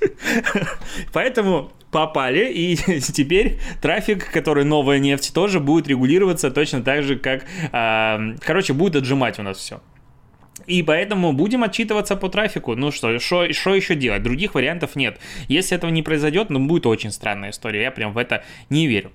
Поэтому 1.14 1.72
попали, 1.92 2.52
и 2.52 2.76
теперь 3.00 3.60
трафик, 3.82 4.30
который 4.30 4.66
новая 4.66 5.00
нефть, 5.00 5.34
тоже 5.34 5.62
будет 5.62 5.88
регулироваться 5.88 6.52
точно 6.52 6.84
так 6.84 7.04
же, 7.04 7.16
как, 7.16 7.46
э, 7.72 8.36
короче, 8.42 8.74
будет 8.74 8.98
отжимать 8.98 9.40
у 9.40 9.44
нас 9.44 9.58
все. 9.58 9.82
И 10.68 10.84
поэтому 10.84 11.34
будем 11.34 11.64
отчитываться 11.64 12.16
по 12.16 12.30
трафику. 12.30 12.76
Ну 12.76 12.92
что, 12.92 13.20
что 13.20 13.44
еще 13.44 13.96
делать? 13.96 14.24
Других 14.24 14.56
вариантов 14.56 14.96
нет. 14.96 15.20
Если 15.48 15.76
этого 15.76 15.92
не 15.92 16.04
произойдет, 16.04 16.50
ну 16.50 16.60
будет 16.60 16.86
очень 16.86 17.12
странная 17.12 17.52
история. 17.52 17.84
Я 17.84 17.92
прям 17.92 18.14
в 18.14 18.18
это 18.18 18.44
не 18.70 18.88
верю. 18.88 19.12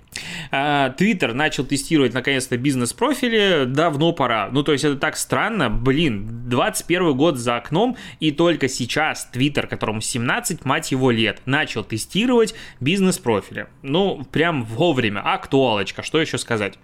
Твиттер 0.49 1.33
начал 1.33 1.65
тестировать 1.65 2.13
наконец-то 2.13 2.57
бизнес-профили. 2.57 3.65
Давно 3.65 4.11
пора. 4.13 4.49
Ну 4.51 4.63
то 4.63 4.71
есть 4.71 4.83
это 4.83 4.95
так 4.95 5.17
странно. 5.17 5.69
Блин, 5.69 6.49
21 6.49 7.15
год 7.15 7.37
за 7.37 7.57
окном, 7.57 7.97
и 8.19 8.31
только 8.31 8.67
сейчас 8.67 9.25
Твиттер, 9.31 9.67
которому 9.67 10.01
17, 10.01 10.65
мать 10.65 10.91
его, 10.91 11.11
лет, 11.11 11.41
начал 11.45 11.83
тестировать 11.83 12.55
бизнес-профили. 12.79 13.67
Ну, 13.81 14.23
прям 14.31 14.63
вовремя. 14.63 15.21
Актуалочка, 15.21 16.03
что 16.03 16.19
еще 16.21 16.37
сказать? 16.37 16.77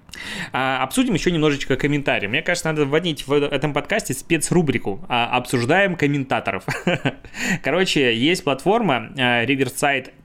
А, 0.52 0.84
обсудим 0.84 1.14
еще 1.14 1.32
немножечко 1.32 1.76
комментарии. 1.76 2.28
Мне 2.28 2.42
кажется, 2.42 2.70
надо 2.70 2.86
вводить 2.86 3.28
в 3.28 3.34
этом 3.34 3.74
подкасте 3.74 4.14
спецрубрику 4.14 5.06
а, 5.08 5.28
«Обсуждаем 5.38 5.96
комментаторов». 5.96 6.66
Короче, 7.64 8.16
есть 8.16 8.44
платформа 8.44 9.12
а, 9.18 9.46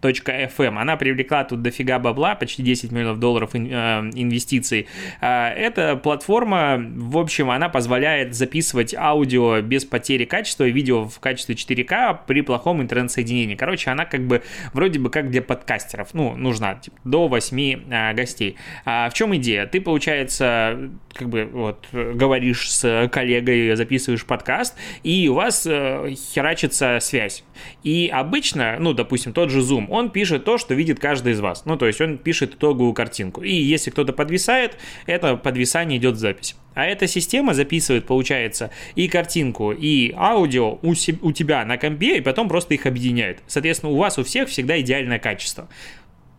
riverside.fm. 0.02 0.78
Она 0.78 0.96
привлекла 0.96 1.44
тут 1.44 1.62
дофига 1.62 1.98
бабла, 1.98 2.34
почти 2.34 2.62
10 2.62 2.92
миллионов 2.92 3.18
долларов 3.18 3.50
а, 3.54 4.02
инвестиций. 4.14 4.88
А, 5.20 5.50
эта 5.50 5.96
платформа, 5.96 6.78
в 6.78 7.18
общем, 7.18 7.50
она 7.50 7.68
позволяет 7.68 8.34
записывать 8.34 8.94
аудио 8.94 9.60
без 9.60 9.84
потери 9.84 10.24
качества, 10.24 10.64
видео 10.64 11.08
в 11.08 11.20
качестве 11.20 11.54
4К 11.54 12.20
при 12.26 12.42
плохом 12.42 12.82
интернет-соединении. 12.82 13.54
Короче, 13.54 13.90
она 13.90 14.04
как 14.04 14.26
бы 14.26 14.42
вроде 14.72 14.98
бы 14.98 15.10
как 15.10 15.30
для 15.30 15.42
подкастеров. 15.42 16.14
Ну, 16.14 16.36
нужна 16.36 16.74
типа, 16.74 16.96
до 17.04 17.28
8 17.28 17.82
а, 17.90 18.12
гостей. 18.14 18.56
А, 18.84 19.08
в 19.08 19.14
чем 19.14 19.34
идея? 19.36 19.66
Ты 19.66 19.80
получается, 19.80 20.90
как 21.14 21.28
бы 21.28 21.48
вот 21.52 21.86
говоришь 21.92 22.70
с 22.70 23.08
коллегой, 23.12 23.76
записываешь 23.76 24.24
подкаст, 24.24 24.74
и 25.02 25.28
у 25.28 25.34
вас 25.34 25.66
э, 25.66 26.14
херачится 26.34 26.98
связь. 27.00 27.44
И 27.82 28.10
обычно, 28.12 28.76
ну, 28.78 28.92
допустим, 28.92 29.32
тот 29.32 29.50
же 29.50 29.60
Zoom, 29.60 29.86
он 29.92 30.08
пишет 30.10 30.44
то, 30.44 30.56
что 30.56 30.72
видит 30.72 30.98
каждый 30.98 31.34
из 31.34 31.40
вас. 31.40 31.66
Ну, 31.66 31.76
то 31.76 31.86
есть 31.86 32.00
он 32.00 32.16
пишет 32.16 32.54
итоговую 32.54 32.94
картинку. 32.94 33.42
И 33.42 33.52
если 33.52 33.90
кто-то 33.90 34.14
подвисает, 34.14 34.78
это 35.04 35.36
подвисание 35.36 35.98
идет 35.98 36.14
в 36.14 36.18
запись. 36.18 36.56
А 36.74 36.86
эта 36.86 37.06
система 37.06 37.52
записывает, 37.52 38.06
получается, 38.06 38.70
и 38.94 39.06
картинку, 39.06 39.70
и 39.72 40.14
аудио 40.16 40.78
у, 40.80 40.94
се- 40.94 41.18
у 41.20 41.32
тебя 41.32 41.62
на 41.66 41.76
компе, 41.76 42.16
и 42.16 42.20
потом 42.22 42.48
просто 42.48 42.72
их 42.72 42.86
объединяет. 42.86 43.40
Соответственно, 43.46 43.92
у 43.92 43.96
вас 43.96 44.18
у 44.18 44.24
всех 44.24 44.48
всегда 44.48 44.80
идеальное 44.80 45.18
качество. 45.18 45.68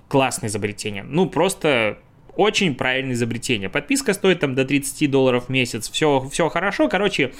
Классное 0.07 0.49
изобретение. 0.49 1.03
Ну, 1.03 1.29
просто 1.29 1.99
очень 2.35 2.73
правильное 2.73 3.13
изобретение. 3.13 3.69
Подписка 3.69 4.13
стоит 4.13 4.39
там 4.39 4.55
до 4.55 4.65
30 4.65 5.11
долларов 5.11 5.45
в 5.45 5.49
месяц, 5.49 5.91
все, 5.91 6.27
все 6.31 6.49
хорошо, 6.49 6.89
короче, 6.89 7.33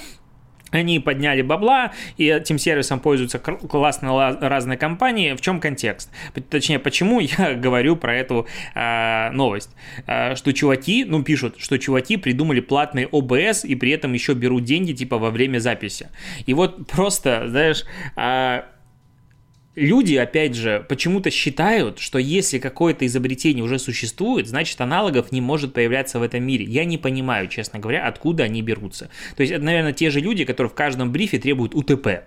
они 0.74 1.00
подняли 1.00 1.42
бабла, 1.42 1.94
и 2.18 2.26
этим 2.26 2.58
сервисом 2.58 3.00
пользуются 3.00 3.40
классно 3.40 4.38
разные 4.42 4.78
компании. 4.78 5.34
В 5.34 5.42
чем 5.42 5.60
контекст? 5.60 6.10
Точнее, 6.50 6.80
почему 6.80 7.20
я 7.38 7.54
говорю 7.54 7.96
про 7.96 8.16
эту 8.16 8.48
э, 8.76 9.30
новость? 9.32 9.70
Э, 10.08 10.36
что 10.36 10.54
чуваки, 10.54 11.06
ну, 11.06 11.24
пишут, 11.24 11.56
что 11.60 11.78
чуваки 11.78 12.18
придумали 12.18 12.60
платный 12.60 13.08
ОБС 13.12 13.66
и 13.66 13.76
при 13.76 13.92
этом 13.92 14.14
еще 14.14 14.34
берут 14.34 14.64
деньги, 14.64 14.94
типа, 14.94 15.18
во 15.18 15.30
время 15.30 15.60
записи. 15.60 16.10
И 16.46 16.54
вот 16.54 16.88
просто, 16.88 17.48
знаешь, 17.48 17.84
э, 18.16 18.64
люди, 19.76 20.16
опять 20.16 20.56
же, 20.56 20.86
почему-то 20.88 21.32
считают, 21.32 22.00
что 22.00 22.18
если 22.18 22.60
какое-то 22.60 23.06
изобретение 23.06 23.64
уже 23.64 23.80
существует, 23.80 24.48
значит 24.48 24.80
аналогов 24.82 25.32
не 25.32 25.42
может 25.42 25.74
появляться 25.74 26.20
в 26.20 26.24
этом 26.24 26.44
мире. 26.44 26.66
Я 26.66 26.86
не 26.86 26.98
понимаю, 26.98 27.48
честно 27.48 27.80
говоря, 27.80 28.08
откуда 28.08 28.44
они 28.44 28.62
берутся. 28.62 29.10
То 29.36 29.42
есть 29.42 29.54
это, 29.54 29.64
наверное, 29.64 29.94
те 29.94 30.10
же 30.10 30.20
люди, 30.20 30.46
которые 30.46 30.70
в 30.70 30.76
каждом 30.76 31.12
брифе 31.12 31.40
требуют 31.40 31.76
УТП 31.76 32.24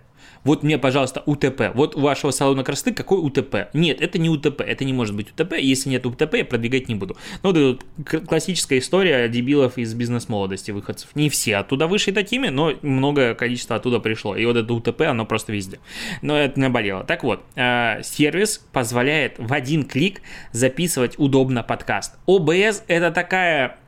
вот 0.46 0.62
мне, 0.62 0.78
пожалуйста, 0.78 1.22
УТП. 1.26 1.72
Вот 1.74 1.96
у 1.96 2.00
вашего 2.00 2.30
салона 2.30 2.62
красоты 2.62 2.94
какой 2.94 3.18
УТП? 3.18 3.68
Нет, 3.74 4.00
это 4.00 4.18
не 4.18 4.30
УТП, 4.30 4.60
это 4.60 4.84
не 4.84 4.92
может 4.92 5.16
быть 5.16 5.32
УТП. 5.32 5.54
Если 5.58 5.90
нет 5.90 6.06
УТП, 6.06 6.34
я 6.34 6.44
продвигать 6.44 6.88
не 6.88 6.94
буду. 6.94 7.16
Ну, 7.42 7.52
вот 7.52 7.84
классическая 8.28 8.78
история 8.78 9.28
дебилов 9.28 9.76
из 9.76 9.92
бизнес-молодости 9.94 10.70
выходцев. 10.70 11.10
Не 11.16 11.28
все 11.30 11.56
оттуда 11.56 11.88
вышли 11.88 12.12
такими, 12.12 12.48
но 12.48 12.72
многое 12.82 13.34
количество 13.34 13.74
оттуда 13.74 13.98
пришло. 13.98 14.36
И 14.36 14.46
вот 14.46 14.56
это 14.56 14.72
УТП, 14.72 15.02
оно 15.02 15.26
просто 15.26 15.52
везде. 15.52 15.80
Но 16.22 16.38
это 16.38 16.60
наболело. 16.60 17.02
Так 17.02 17.24
вот, 17.24 17.42
э, 17.56 18.02
сервис 18.04 18.64
позволяет 18.72 19.34
в 19.38 19.52
один 19.52 19.82
клик 19.82 20.22
записывать 20.52 21.18
удобно 21.18 21.64
подкаст. 21.64 22.14
ОБС 22.26 22.84
это 22.86 23.10
такая 23.10 23.78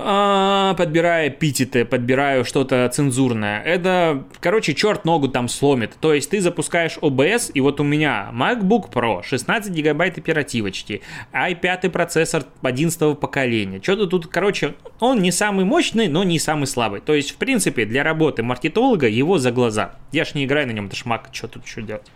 а, 0.00 0.74
подбираю 0.74 1.30
эпитеты, 1.30 1.84
подбираю 1.84 2.44
что-то 2.44 2.88
цензурное. 2.88 3.60
Это, 3.62 4.24
короче, 4.40 4.74
черт 4.74 5.04
ногу 5.04 5.28
там 5.28 5.48
сломит. 5.48 5.96
То 6.00 6.14
есть 6.14 6.30
ты 6.30 6.40
запускаешь 6.40 6.98
OBS, 6.98 7.50
и 7.52 7.60
вот 7.60 7.80
у 7.80 7.84
меня 7.84 8.30
MacBook 8.32 8.92
Pro, 8.92 9.22
16 9.24 9.72
гигабайт 9.72 10.16
оперативочки, 10.16 11.02
i5 11.32 11.90
процессор 11.90 12.44
11 12.62 13.18
поколения. 13.18 13.80
Что-то 13.82 14.06
тут, 14.06 14.28
короче, 14.28 14.74
он 15.00 15.20
не 15.20 15.30
самый 15.30 15.64
мощный, 15.64 16.08
но 16.08 16.24
не 16.24 16.38
самый 16.38 16.66
слабый. 16.66 17.00
То 17.00 17.14
есть, 17.14 17.32
в 17.32 17.36
принципе, 17.36 17.84
для 17.84 18.02
работы 18.02 18.42
маркетолога 18.42 19.08
его 19.08 19.38
за 19.38 19.52
глаза. 19.52 19.94
Я 20.12 20.24
ж 20.24 20.34
не 20.34 20.44
играю 20.44 20.66
на 20.66 20.72
нем, 20.72 20.90
Mac, 21.04 21.22
что 21.32 21.48
тут 21.48 21.66
еще 21.66 21.82
делать. 21.82 22.06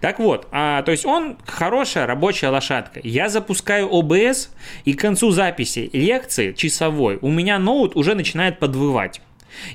Так 0.00 0.18
вот, 0.18 0.46
а, 0.50 0.82
то 0.82 0.90
есть 0.90 1.04
он 1.04 1.36
хорошая 1.46 2.06
рабочая 2.06 2.48
лошадка. 2.48 3.00
Я 3.02 3.28
запускаю 3.28 3.88
OBS, 3.88 4.48
и 4.84 4.94
к 4.94 5.00
концу 5.00 5.30
записи 5.30 5.90
лекции 5.92 6.52
часовой 6.52 7.18
у 7.20 7.30
меня 7.30 7.58
ноут 7.58 7.96
уже 7.96 8.14
начинает 8.14 8.58
подвывать. 8.58 9.20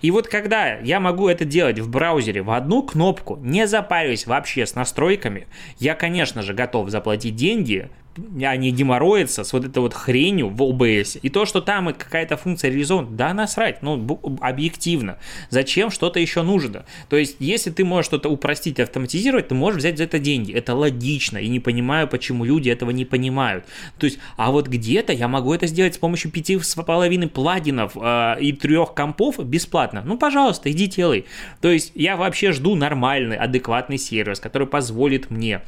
И 0.02 0.12
вот 0.12 0.28
когда 0.28 0.78
я 0.78 1.00
могу 1.00 1.28
это 1.28 1.46
делать 1.46 1.80
в 1.80 1.90
браузере 1.90 2.42
в 2.42 2.52
одну 2.52 2.84
кнопку, 2.84 3.38
не 3.42 3.68
запариваясь 3.68 4.26
вообще 4.26 4.66
с 4.66 4.76
настройками, 4.76 5.48
я, 5.80 5.96
конечно 5.96 6.42
же, 6.42 6.54
готов 6.54 6.90
заплатить 6.90 7.36
деньги, 7.36 7.90
не 8.18 8.72
геморроиться 8.72 9.44
с 9.44 9.54
вот 9.54 9.66
этой 9.66 9.80
вот 9.80 9.94
хренью 9.94 10.50
в 10.50 10.62
OBS. 10.62 11.20
И 11.22 11.30
то, 11.30 11.46
что 11.46 11.62
там 11.62 11.94
какая-то 11.94 12.38
функция 12.38 12.72
реализована, 12.72 13.10
да 13.12 13.34
насрать, 13.34 13.82
ну, 13.82 14.20
объективно. 14.42 15.18
Зачем 15.50 15.92
что-то 15.92 16.20
еще 16.20 16.42
нужно? 16.42 16.86
То 17.10 17.18
есть, 17.18 17.38
если 17.40 17.72
ты 17.72 17.84
можешь 17.84 18.08
что-то 18.08 18.30
упростить, 18.30 18.80
автоматизировать, 18.80 19.50
ты 19.50 19.56
можешь 19.56 19.80
взять 19.80 19.98
за 19.98 20.06
это 20.06 20.20
деньги. 20.20 20.54
Это 20.54 20.76
логично, 20.76 21.38
и 21.38 21.48
не 21.48 21.60
понимаю, 21.60 22.08
почему 22.08 22.46
люди 22.46 22.70
этого 22.70 22.92
не 22.92 23.06
понимают. 23.06 23.66
То 23.98 24.06
есть, 24.06 24.20
а 24.38 24.52
вот 24.52 24.68
где-то 24.68 25.14
я 25.14 25.28
могу 25.28 25.54
это 25.54 25.68
сделать 25.68 25.96
с 25.96 25.98
помощью 25.98 26.32
пяти 26.32 26.60
с 26.60 26.76
половиной 26.76 27.28
плагинов 27.28 27.94
э, 27.96 28.38
и 28.40 28.54
трех 28.54 28.94
компов 28.94 29.44
бесплатно. 29.44 30.04
Ну, 30.06 30.18
пожалуйста, 30.18 30.72
иди 30.72 30.88
делай. 30.88 31.26
То 31.62 31.70
есть, 31.70 31.92
я 31.96 32.16
вообще 32.16 32.52
жду 32.52 32.76
нормальный, 32.76 33.38
адекватный 33.38 33.98
сервис, 33.98 34.40
который 34.40 34.68
позволит 34.68 35.30
мне 35.30 35.62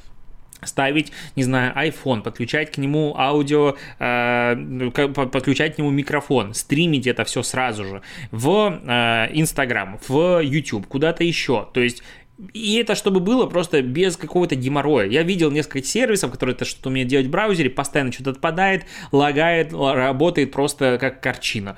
ставить, 0.64 1.12
не 1.36 1.44
знаю, 1.44 1.74
iPhone, 1.76 2.22
подключать 2.22 2.72
к 2.72 2.78
нему 2.78 3.16
аудио, 3.18 3.76
э, 4.00 4.56
подключать 5.14 5.76
к 5.76 5.78
нему 5.78 5.92
микрофон, 5.92 6.54
стримить 6.54 7.08
это 7.08 7.24
все 7.26 7.44
сразу 7.44 7.86
же 7.86 8.02
в 8.32 8.82
э, 8.86 9.34
Instagram, 9.34 10.00
в 10.08 10.40
YouTube, 10.42 10.88
куда-то 10.88 11.24
еще. 11.24 11.68
То 11.74 11.80
есть 11.80 12.04
и 12.54 12.76
это 12.76 12.94
чтобы 12.94 13.20
было 13.20 13.48
просто 13.48 13.82
без 13.82 14.16
какого-то 14.16 14.56
геморроя. 14.56 15.08
Я 15.08 15.24
видел 15.24 15.50
несколько 15.50 15.84
сервисов, 15.84 16.32
которые 16.32 16.56
это 16.56 16.66
что-то 16.66 16.90
умеют 16.90 17.10
делать 17.10 17.28
в 17.28 17.32
браузере, 17.32 17.70
постоянно 17.70 18.12
что-то 18.12 18.32
отпадает, 18.32 18.86
лагает, 19.12 19.74
работает 19.74 20.52
просто 20.52 20.98
как 21.00 21.22
корчина. 21.22 21.78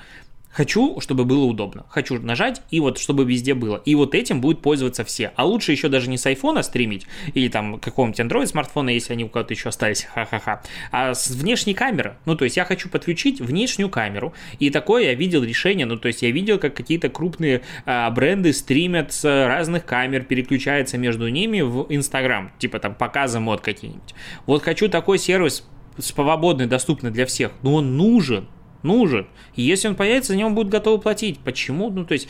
Хочу, 0.51 0.99
чтобы 0.99 1.25
было 1.25 1.43
удобно. 1.43 1.85
Хочу 1.89 2.19
нажать, 2.19 2.61
и 2.71 2.79
вот 2.79 2.97
чтобы 2.97 3.23
везде 3.23 3.53
было. 3.53 3.81
И 3.85 3.93
вот 3.93 4.15
этим 4.15 4.41
будут 4.41 4.61
пользоваться 4.61 5.03
все. 5.05 5.31
А 5.35 5.45
лучше 5.45 5.71
еще 5.71 5.89
даже 5.89 6.09
не 6.09 6.17
с 6.17 6.25
айфона 6.25 6.63
стримить, 6.63 7.05
или 7.33 7.49
там 7.49 7.79
какого-нибудь 7.79 8.19
Android 8.19 8.47
смартфона, 8.47 8.89
если 8.89 9.13
они 9.13 9.25
у 9.25 9.29
кого-то 9.29 9.53
еще 9.53 9.69
остались, 9.69 10.03
ха-ха-ха, 10.03 10.63
а 10.91 11.13
с 11.13 11.29
внешней 11.29 11.75
камеры. 11.75 12.17
Ну, 12.25 12.35
то 12.35 12.45
есть 12.45 12.57
я 12.57 12.65
хочу 12.65 12.89
подключить 12.89 13.39
внешнюю 13.39 13.89
камеру. 13.89 14.33
И 14.57 14.71
такое 14.71 15.03
я 15.05 15.13
видел 15.13 15.43
решение, 15.43 15.85
ну, 15.85 15.97
то 15.97 16.07
есть 16.07 16.23
я 16.23 16.31
видел, 16.31 16.57
как 16.57 16.73
какие-то 16.73 17.09
крупные 17.09 17.61
а, 17.85 18.09
бренды 18.09 18.51
стримят 18.51 19.13
с 19.13 19.23
разных 19.23 19.85
камер, 19.85 20.23
переключаются 20.23 20.97
между 20.97 21.27
ними 21.27 21.61
в 21.61 21.85
Instagram, 21.89 22.51
типа 22.57 22.79
там 22.79 22.95
показы 22.95 23.39
мод 23.39 23.61
какие-нибудь. 23.61 24.15
Вот 24.47 24.63
хочу 24.63 24.89
такой 24.89 25.19
сервис 25.19 25.63
свободный, 25.99 26.65
доступный 26.65 27.11
для 27.11 27.25
всех, 27.25 27.51
но 27.61 27.75
он 27.75 27.97
нужен, 27.97 28.47
нужен. 28.83 29.27
И 29.55 29.61
если 29.61 29.87
он 29.87 29.95
появится, 29.95 30.33
за 30.33 30.37
него 30.37 30.49
будут 30.49 30.71
готовы 30.71 30.99
платить. 31.01 31.39
Почему? 31.39 31.89
Ну, 31.89 32.05
то 32.05 32.13
есть... 32.13 32.27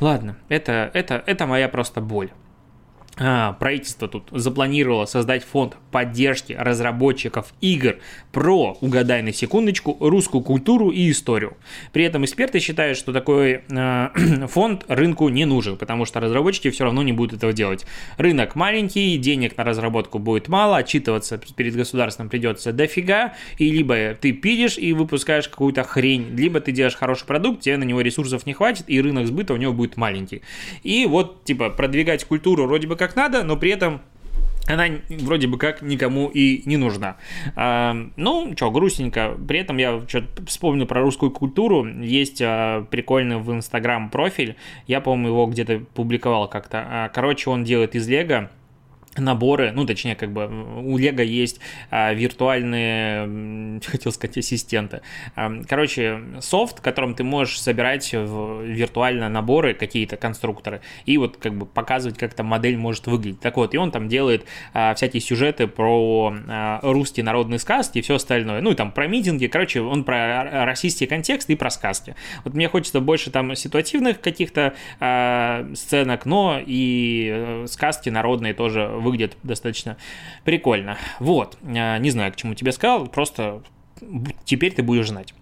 Ладно, 0.00 0.36
это, 0.48 0.90
это, 0.94 1.22
это 1.26 1.46
моя 1.46 1.68
просто 1.68 2.00
боль. 2.00 2.30
А, 3.18 3.52
правительство 3.52 4.08
тут 4.08 4.28
запланировало 4.30 5.04
создать 5.04 5.44
фонд 5.44 5.76
поддержки 5.90 6.54
разработчиков 6.58 7.52
игр 7.60 7.96
про, 8.32 8.78
угадай 8.80 9.20
на 9.20 9.34
секундочку, 9.34 9.98
русскую 10.00 10.42
культуру 10.42 10.88
и 10.88 11.10
историю. 11.10 11.58
При 11.92 12.04
этом 12.04 12.24
эксперты 12.24 12.58
считают, 12.58 12.96
что 12.96 13.12
такой 13.12 13.64
э, 13.68 14.08
фонд 14.48 14.86
рынку 14.88 15.28
не 15.28 15.44
нужен, 15.44 15.76
потому 15.76 16.06
что 16.06 16.20
разработчики 16.20 16.70
все 16.70 16.84
равно 16.84 17.02
не 17.02 17.12
будут 17.12 17.34
этого 17.34 17.52
делать. 17.52 17.84
Рынок 18.16 18.54
маленький, 18.54 19.18
денег 19.18 19.58
на 19.58 19.64
разработку 19.64 20.18
будет 20.18 20.48
мало, 20.48 20.78
отчитываться 20.78 21.38
перед 21.54 21.76
государством 21.76 22.30
придется 22.30 22.72
дофига, 22.72 23.34
и 23.58 23.70
либо 23.70 24.14
ты 24.18 24.32
пилишь 24.32 24.78
и 24.78 24.94
выпускаешь 24.94 25.48
какую-то 25.48 25.82
хрень, 25.82 26.34
либо 26.34 26.60
ты 26.60 26.72
делаешь 26.72 26.96
хороший 26.96 27.26
продукт, 27.26 27.60
тебе 27.60 27.76
на 27.76 27.84
него 27.84 28.00
ресурсов 28.00 28.46
не 28.46 28.54
хватит, 28.54 28.84
и 28.86 29.02
рынок 29.02 29.26
сбыта 29.26 29.52
у 29.52 29.58
него 29.58 29.74
будет 29.74 29.98
маленький. 29.98 30.40
И 30.82 31.04
вот, 31.04 31.44
типа, 31.44 31.68
продвигать 31.68 32.24
культуру 32.24 32.66
вроде 32.66 32.88
бы 32.88 32.96
как 33.02 33.16
надо, 33.16 33.42
но 33.42 33.56
при 33.56 33.70
этом 33.70 34.00
она 34.68 34.86
вроде 35.08 35.48
бы 35.48 35.58
как 35.58 35.82
никому 35.82 36.28
и 36.28 36.62
не 36.66 36.76
нужна. 36.76 37.16
А, 37.56 37.96
ну, 38.16 38.52
что, 38.56 38.70
грустненько. 38.70 39.36
При 39.48 39.58
этом 39.58 39.76
я 39.78 40.02
что-то 40.06 40.46
вспомнил 40.46 40.86
про 40.86 41.00
русскую 41.00 41.32
культуру. 41.32 41.84
Есть 41.84 42.40
а, 42.40 42.84
прикольный 42.84 43.38
в 43.38 43.50
Инстаграм 43.52 44.08
профиль. 44.08 44.54
Я, 44.86 45.00
по-моему, 45.00 45.28
его 45.28 45.46
где-то 45.46 45.80
публиковал 45.94 46.48
как-то. 46.48 46.86
А, 46.88 47.08
короче, 47.08 47.50
он 47.50 47.64
делает 47.64 47.96
из 47.96 48.06
Лего 48.06 48.50
наборы, 49.16 49.72
ну, 49.72 49.84
точнее, 49.84 50.14
как 50.14 50.32
бы 50.32 50.48
у 50.82 50.96
Лего 50.96 51.22
есть 51.22 51.60
а, 51.90 52.12
виртуальные, 52.12 53.80
хотел 53.86 54.12
сказать, 54.12 54.38
ассистенты. 54.38 55.02
А, 55.36 55.50
короче, 55.68 56.20
софт, 56.40 56.80
которым 56.80 57.14
ты 57.14 57.24
можешь 57.24 57.60
собирать 57.60 58.12
в, 58.12 58.62
виртуально 58.62 59.28
наборы, 59.28 59.74
какие-то 59.74 60.16
конструкторы, 60.16 60.80
и 61.04 61.18
вот 61.18 61.36
как 61.36 61.54
бы 61.54 61.66
показывать, 61.66 62.18
как 62.18 62.32
эта 62.32 62.42
модель 62.42 62.76
может 62.76 63.06
выглядеть. 63.06 63.40
Так 63.40 63.56
вот, 63.56 63.74
и 63.74 63.78
он 63.78 63.90
там 63.90 64.08
делает 64.08 64.46
а, 64.72 64.94
всякие 64.94 65.20
сюжеты 65.20 65.66
про 65.66 66.34
а, 66.48 66.80
русские 66.82 67.24
народные 67.24 67.58
сказки 67.58 67.98
и 67.98 68.02
все 68.02 68.14
остальное. 68.14 68.60
Ну, 68.60 68.70
и 68.70 68.74
там 68.74 68.92
про 68.92 69.06
митинги, 69.06 69.46
короче, 69.46 69.82
он 69.82 70.04
про 70.04 70.64
российский 70.64 71.06
контекст 71.06 71.50
и 71.50 71.56
про 71.56 71.70
сказки. 71.70 72.14
Вот 72.44 72.54
мне 72.54 72.68
хочется 72.68 73.00
больше 73.00 73.30
там 73.30 73.54
ситуативных 73.54 74.20
каких-то 74.20 74.74
а, 75.00 75.68
сценок, 75.74 76.24
но 76.24 76.58
и 76.64 77.30
э, 77.32 77.66
сказки 77.68 78.08
народные 78.08 78.54
тоже 78.54 78.88
выглядит 79.02 79.36
достаточно 79.42 79.96
прикольно. 80.44 80.96
Вот, 81.18 81.58
а, 81.64 81.98
не 81.98 82.10
знаю, 82.10 82.32
к 82.32 82.36
чему 82.36 82.54
тебе 82.54 82.72
сказал, 82.72 83.06
просто 83.06 83.62
теперь 84.44 84.72
ты 84.72 84.82
будешь 84.82 85.08
знать. 85.08 85.34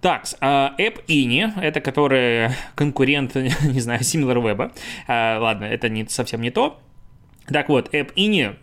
Так, 0.00 0.24
а, 0.40 0.74
App 0.78 1.04
Ini, 1.06 1.60
это 1.60 1.80
который 1.80 2.50
конкурент, 2.74 3.34
не 3.34 3.80
знаю, 3.80 4.00
SimilarWeb. 4.00 4.72
А, 5.06 5.38
ладно, 5.38 5.64
это 5.64 5.88
не, 5.88 6.06
совсем 6.06 6.40
не 6.40 6.50
то. 6.50 6.80
Так 7.46 7.68
вот, 7.68 7.94
App 7.94 8.14
Ini 8.14 8.56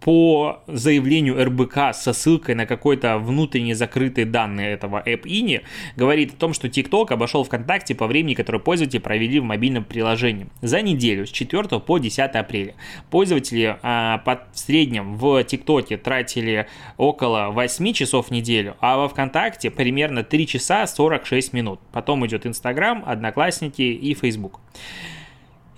по 0.00 0.62
заявлению 0.66 1.42
РБК 1.44 1.94
со 1.94 2.12
ссылкой 2.12 2.54
на 2.54 2.66
какой-то 2.66 3.18
внутренне 3.18 3.74
закрытые 3.74 4.24
данные 4.24 4.72
этого 4.72 5.02
App 5.06 5.22
INI 5.24 5.62
говорит 5.96 6.34
о 6.34 6.36
том, 6.36 6.54
что 6.54 6.68
TikTok 6.68 7.12
обошел 7.12 7.44
ВКонтакте 7.44 7.94
по 7.94 8.06
времени, 8.06 8.34
которое 8.34 8.58
пользователи 8.58 8.98
провели 8.98 9.40
в 9.40 9.44
мобильном 9.44 9.84
приложении. 9.84 10.48
За 10.62 10.80
неделю 10.80 11.26
с 11.26 11.30
4 11.30 11.80
по 11.80 11.98
10 11.98 12.18
апреля 12.18 12.74
пользователи 13.10 13.78
а, 13.82 14.18
под, 14.18 14.40
в 14.52 14.58
среднем 14.58 15.16
в 15.16 15.42
ТикТоке 15.44 15.98
тратили 15.98 16.66
около 16.96 17.50
8 17.50 17.92
часов 17.92 18.28
в 18.28 18.30
неделю, 18.30 18.76
а 18.80 18.96
во 18.96 19.08
ВКонтакте 19.08 19.70
примерно 19.70 20.22
3 20.24 20.46
часа 20.46 20.86
46 20.86 21.52
минут. 21.52 21.80
Потом 21.92 22.26
идет 22.26 22.46
Инстаграм, 22.46 23.02
Одноклассники 23.06 23.82
и 23.82 24.14
Фейсбук. 24.14 24.60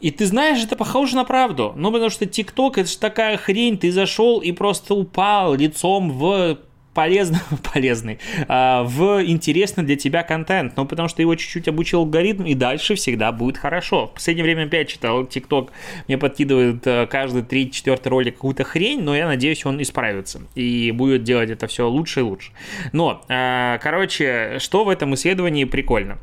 И 0.02 0.10
ты 0.10 0.26
знаешь, 0.26 0.62
это 0.62 0.74
похоже 0.74 1.14
на 1.14 1.24
правду. 1.24 1.72
Ну, 1.76 1.92
потому 1.92 2.10
что 2.10 2.26
ТикТок 2.26 2.76
это 2.76 2.90
же 2.90 2.98
такая 2.98 3.36
хрень, 3.36 3.78
ты 3.78 3.92
зашел 3.92 4.40
и 4.40 4.50
просто 4.50 4.94
упал 4.94 5.54
лицом 5.54 6.10
в 6.10 6.58
полезный, 6.92 7.38
полезный, 7.72 8.18
а, 8.48 8.82
в 8.82 9.24
интересный 9.24 9.84
для 9.84 9.96
тебя 9.96 10.24
контент, 10.24 10.76
ну, 10.76 10.84
потому 10.84 11.08
что 11.08 11.22
его 11.22 11.34
чуть-чуть 11.36 11.68
обучил 11.68 12.00
алгоритм, 12.00 12.44
и 12.44 12.54
дальше 12.54 12.96
всегда 12.96 13.30
будет 13.32 13.56
хорошо. 13.56 14.08
В 14.08 14.14
последнее 14.14 14.44
время 14.44 14.64
опять 14.64 14.88
читал, 14.88 15.24
ТикТок 15.24 15.72
мне 16.08 16.18
подкидывает 16.18 16.82
а, 16.84 17.06
каждый 17.06 17.44
третий-четвертый 17.44 18.08
ролик 18.08 18.34
какую-то 18.34 18.64
хрень, 18.64 19.02
но 19.02 19.16
я 19.16 19.26
надеюсь, 19.26 19.64
он 19.64 19.80
исправится 19.80 20.42
и 20.56 20.90
будет 20.90 21.22
делать 21.22 21.50
это 21.50 21.68
все 21.68 21.88
лучше 21.88 22.20
и 22.20 22.22
лучше. 22.24 22.50
Но, 22.92 23.22
а, 23.28 23.78
короче, 23.78 24.58
что 24.58 24.84
в 24.84 24.88
этом 24.88 25.14
исследовании 25.14 25.64
прикольно? 25.64 26.18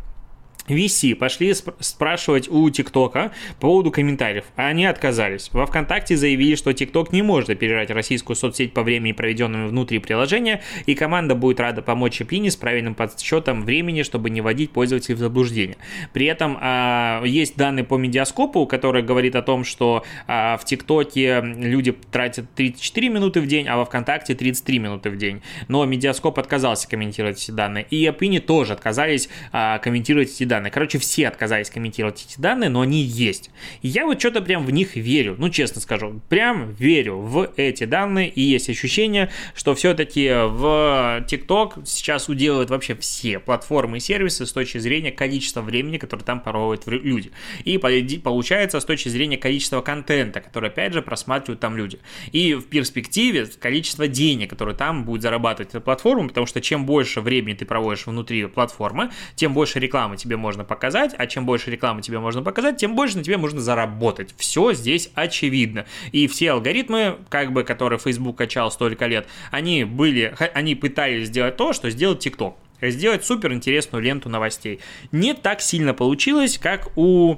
VC 0.69 1.15
пошли 1.15 1.51
сп- 1.51 1.75
спрашивать 1.79 2.49
у 2.49 2.69
ТикТока 2.69 3.31
по 3.59 3.67
поводу 3.69 3.91
комментариев, 3.91 4.45
а 4.55 4.67
они 4.67 4.85
отказались. 4.85 5.49
Во 5.53 5.65
ВКонтакте 5.65 6.17
заявили, 6.17 6.55
что 6.55 6.73
ТикТок 6.73 7.11
не 7.11 7.21
может 7.21 7.49
опережать 7.49 7.91
российскую 7.91 8.35
соцсеть 8.35 8.73
по 8.73 8.83
времени, 8.83 9.11
проведенному 9.11 9.67
внутри 9.67 9.99
приложения, 9.99 10.61
и 10.85 10.95
команда 10.95 11.35
будет 11.35 11.59
рада 11.59 11.81
помочь 11.81 12.21
Эплине 12.21 12.51
с 12.51 12.55
правильным 12.55 12.95
подсчетом 12.95 13.63
времени, 13.63 14.03
чтобы 14.03 14.29
не 14.29 14.41
вводить 14.41 14.71
пользователей 14.71 15.15
в 15.15 15.19
заблуждение. 15.19 15.77
При 16.13 16.25
этом 16.25 16.57
а, 16.59 17.23
есть 17.23 17.55
данные 17.57 17.83
по 17.83 17.97
медиаскопу, 17.97 18.65
который 18.65 19.03
говорит 19.03 19.35
о 19.35 19.41
том, 19.41 19.63
что 19.63 20.03
а, 20.27 20.57
в 20.57 20.65
ТикТоке 20.65 21.41
люди 21.41 21.91
тратят 22.11 22.45
34 22.55 23.09
минуты 23.09 23.41
в 23.41 23.47
день, 23.47 23.67
а 23.67 23.77
во 23.77 23.85
ВКонтакте 23.85 24.35
33 24.35 24.79
минуты 24.79 25.09
в 25.09 25.17
день. 25.17 25.41
Но 25.67 25.85
медиаскоп 25.85 26.39
отказался 26.39 26.89
комментировать 26.89 27.41
эти 27.41 27.51
данные, 27.51 27.85
и 27.89 28.07
Эплине 28.07 28.39
тоже 28.39 28.73
отказались 28.73 29.29
а, 29.51 29.77
комментировать 29.79 30.29
эти 30.29 30.43
данные 30.43 30.58
данные. 30.59 30.71
Короче, 30.71 30.99
все 30.99 31.27
отказались 31.27 31.69
комментировать 31.69 32.25
эти 32.29 32.39
данные, 32.39 32.69
но 32.69 32.81
они 32.81 33.01
есть. 33.01 33.49
И 33.81 33.87
я 33.87 34.05
вот 34.05 34.19
что-то 34.19 34.41
прям 34.41 34.65
в 34.65 34.71
них 34.71 34.95
верю, 34.95 35.35
ну, 35.37 35.49
честно 35.49 35.81
скажу, 35.81 36.21
прям 36.29 36.73
верю 36.73 37.17
в 37.17 37.51
эти 37.55 37.85
данные, 37.85 38.29
и 38.29 38.41
есть 38.41 38.69
ощущение, 38.69 39.29
что 39.55 39.73
все-таки 39.75 40.27
в 40.27 41.25
TikTok 41.27 41.85
сейчас 41.85 42.29
уделывают 42.29 42.69
вообще 42.69 42.95
все 42.95 43.39
платформы 43.39 43.97
и 43.97 43.99
сервисы 43.99 44.45
с 44.45 44.51
точки 44.51 44.77
зрения 44.79 45.11
количества 45.11 45.61
времени, 45.61 45.97
которое 45.97 46.23
там 46.23 46.41
проводят 46.41 46.85
люди. 46.87 47.31
И 47.63 47.77
получается 47.77 48.79
с 48.79 48.85
точки 48.85 49.09
зрения 49.09 49.37
количества 49.37 49.81
контента, 49.81 50.41
который, 50.41 50.69
опять 50.69 50.93
же, 50.93 51.01
просматривают 51.01 51.59
там 51.59 51.77
люди. 51.77 51.99
И 52.31 52.53
в 52.53 52.65
перспективе 52.65 53.45
количество 53.59 54.07
денег, 54.07 54.49
которые 54.49 54.75
там 54.75 55.05
будет 55.05 55.21
зарабатывать 55.21 55.69
эта 55.69 55.79
платформа, 55.79 56.27
потому 56.27 56.45
что 56.45 56.59
чем 56.59 56.85
больше 56.85 57.21
времени 57.21 57.53
ты 57.53 57.65
проводишь 57.65 58.07
внутри 58.07 58.45
платформы, 58.47 59.11
тем 59.35 59.53
больше 59.53 59.79
рекламы 59.79 60.17
тебе 60.17 60.35
может 60.37 60.48
можно 60.49 60.63
показать, 60.63 61.13
а 61.15 61.27
чем 61.27 61.45
больше 61.45 61.69
рекламы 61.69 62.01
тебе 62.01 62.17
можно 62.17 62.41
показать, 62.41 62.77
тем 62.77 62.95
больше 62.95 63.17
на 63.17 63.23
тебе 63.23 63.37
можно 63.37 63.61
заработать. 63.61 64.33
Все 64.35 64.73
здесь 64.73 65.11
очевидно. 65.13 65.85
И 66.11 66.27
все 66.27 66.53
алгоритмы, 66.53 67.19
как 67.29 67.51
бы, 67.53 67.63
которые 67.63 67.99
Facebook 67.99 68.35
качал 68.35 68.71
столько 68.71 69.05
лет, 69.05 69.27
они 69.51 69.83
были, 69.83 70.35
они 70.55 70.73
пытались 70.73 71.27
сделать 71.27 71.55
то, 71.55 71.71
что 71.71 71.91
сделал 71.91 72.15
TikTok 72.15 72.55
сделать 72.81 73.25
супер 73.25 73.51
интересную 73.51 74.01
ленту 74.01 74.29
новостей. 74.29 74.79
Не 75.11 75.33
так 75.33 75.59
сильно 75.59 75.93
получилось, 75.93 76.57
как 76.57 76.87
у 76.95 77.35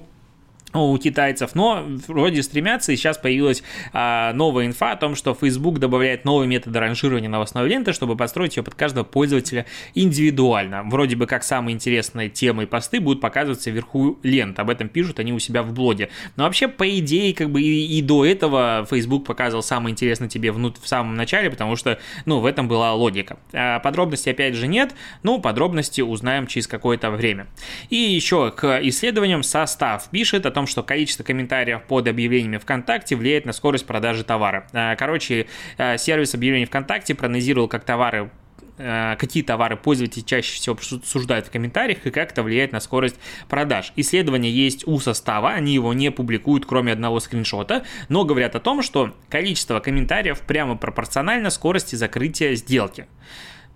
у 0.73 0.97
китайцев, 0.97 1.55
но 1.55 1.85
вроде 2.07 2.43
стремятся, 2.43 2.91
и 2.91 2.95
сейчас 2.95 3.17
появилась 3.17 3.63
а, 3.93 4.33
новая 4.33 4.65
инфа 4.65 4.91
о 4.91 4.95
том, 4.95 5.15
что 5.15 5.33
Facebook 5.33 5.79
добавляет 5.79 6.25
новый 6.25 6.47
метод 6.47 6.75
ранжирования 6.75 7.29
новостной 7.29 7.67
ленты, 7.67 7.93
чтобы 7.93 8.15
построить 8.15 8.57
ее 8.57 8.63
под 8.63 8.75
каждого 8.75 9.03
пользователя 9.03 9.65
индивидуально. 9.95 10.83
Вроде 10.83 11.15
бы 11.15 11.27
как 11.27 11.43
самые 11.43 11.75
интересные 11.75 12.29
темы 12.29 12.63
и 12.63 12.65
посты 12.65 12.99
будут 12.99 13.21
показываться 13.21 13.69
вверху 13.71 14.19
лент, 14.23 14.59
об 14.59 14.69
этом 14.69 14.89
пишут 14.89 15.19
они 15.19 15.33
у 15.33 15.39
себя 15.39 15.63
в 15.63 15.73
блоге. 15.73 16.09
Но 16.35 16.43
вообще, 16.43 16.67
по 16.67 16.87
идее, 16.99 17.33
как 17.33 17.49
бы 17.49 17.61
и, 17.61 17.97
и 17.97 18.01
до 18.01 18.25
этого 18.25 18.85
Facebook 18.89 19.25
показывал 19.25 19.63
самое 19.63 19.91
интересное 19.91 20.29
тебе 20.29 20.51
внут 20.51 20.77
в 20.81 20.87
самом 20.87 21.15
начале, 21.15 21.49
потому 21.49 21.75
что, 21.75 21.99
ну, 22.25 22.39
в 22.39 22.45
этом 22.45 22.67
была 22.67 22.93
логика. 22.93 23.37
А 23.53 23.79
подробностей, 23.79 24.31
опять 24.31 24.55
же, 24.55 24.67
нет, 24.67 24.93
ну, 25.23 25.39
подробности 25.39 26.01
узнаем 26.01 26.47
через 26.47 26.67
какое-то 26.67 27.11
время. 27.11 27.47
И 27.89 27.95
еще 27.95 28.51
к 28.51 28.79
исследованиям 28.83 29.43
состав 29.43 30.09
пишет 30.09 30.45
о 30.45 30.51
том, 30.51 30.60
том, 30.61 30.67
что 30.67 30.83
количество 30.83 31.23
комментариев 31.23 31.81
под 31.87 32.07
объявлениями 32.07 32.57
ВКонтакте 32.57 33.15
влияет 33.15 33.45
на 33.47 33.53
скорость 33.53 33.87
продажи 33.87 34.23
товара. 34.23 34.67
А, 34.73 34.95
короче, 34.95 35.47
а, 35.79 35.97
сервис 35.97 36.35
объявлений 36.35 36.65
ВКонтакте 36.65 37.15
проанализировал, 37.15 37.67
как 37.67 37.83
товары 37.83 38.29
а, 38.77 39.15
какие 39.15 39.41
товары 39.41 39.75
пользователи 39.75 40.21
чаще 40.21 40.55
всего 40.55 40.75
обсуждают 40.75 41.47
в 41.47 41.51
комментариях 41.51 42.05
и 42.05 42.11
как 42.11 42.31
это 42.31 42.43
влияет 42.43 42.73
на 42.73 42.79
скорость 42.79 43.15
продаж. 43.49 43.91
Исследование 43.95 44.51
есть 44.51 44.87
у 44.87 44.99
состава, 44.99 45.49
они 45.49 45.73
его 45.73 45.93
не 45.93 46.11
публикуют, 46.11 46.67
кроме 46.67 46.91
одного 46.91 47.19
скриншота, 47.19 47.83
но 48.07 48.23
говорят 48.23 48.55
о 48.55 48.59
том, 48.59 48.83
что 48.83 49.15
количество 49.29 49.79
комментариев 49.79 50.41
прямо 50.41 50.77
пропорционально 50.77 51.49
скорости 51.49 51.95
закрытия 51.95 52.53
сделки. 52.53 53.07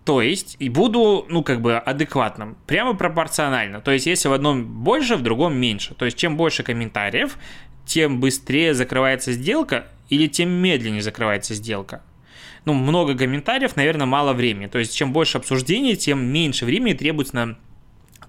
То 0.05 0.21
есть, 0.21 0.55
и 0.59 0.69
буду, 0.69 1.25
ну, 1.29 1.43
как 1.43 1.61
бы 1.61 1.77
адекватным, 1.77 2.57
прямо 2.67 2.93
пропорционально. 2.93 3.81
То 3.81 3.89
есть, 3.89 4.05
если 4.05 4.27
в 4.27 4.33
одном 4.33 4.63
больше, 4.63 5.15
в 5.15 5.23
другом 5.23 5.57
меньше. 5.57 5.95
То 5.95 6.05
есть, 6.05 6.15
чем 6.15 6.37
больше 6.37 6.61
комментариев, 6.61 7.39
тем 7.87 8.19
быстрее 8.19 8.75
закрывается 8.75 9.33
сделка 9.33 9.87
или 10.09 10.27
тем 10.27 10.49
медленнее 10.49 11.01
закрывается 11.01 11.55
сделка. 11.55 12.03
Ну, 12.65 12.73
много 12.73 13.15
комментариев, 13.17 13.75
наверное, 13.75 14.05
мало 14.05 14.33
времени. 14.33 14.67
То 14.67 14.77
есть, 14.77 14.95
чем 14.95 15.11
больше 15.11 15.39
обсуждений, 15.39 15.95
тем 15.95 16.23
меньше 16.23 16.65
времени 16.65 16.93
требуется 16.93 17.35
на 17.35 17.57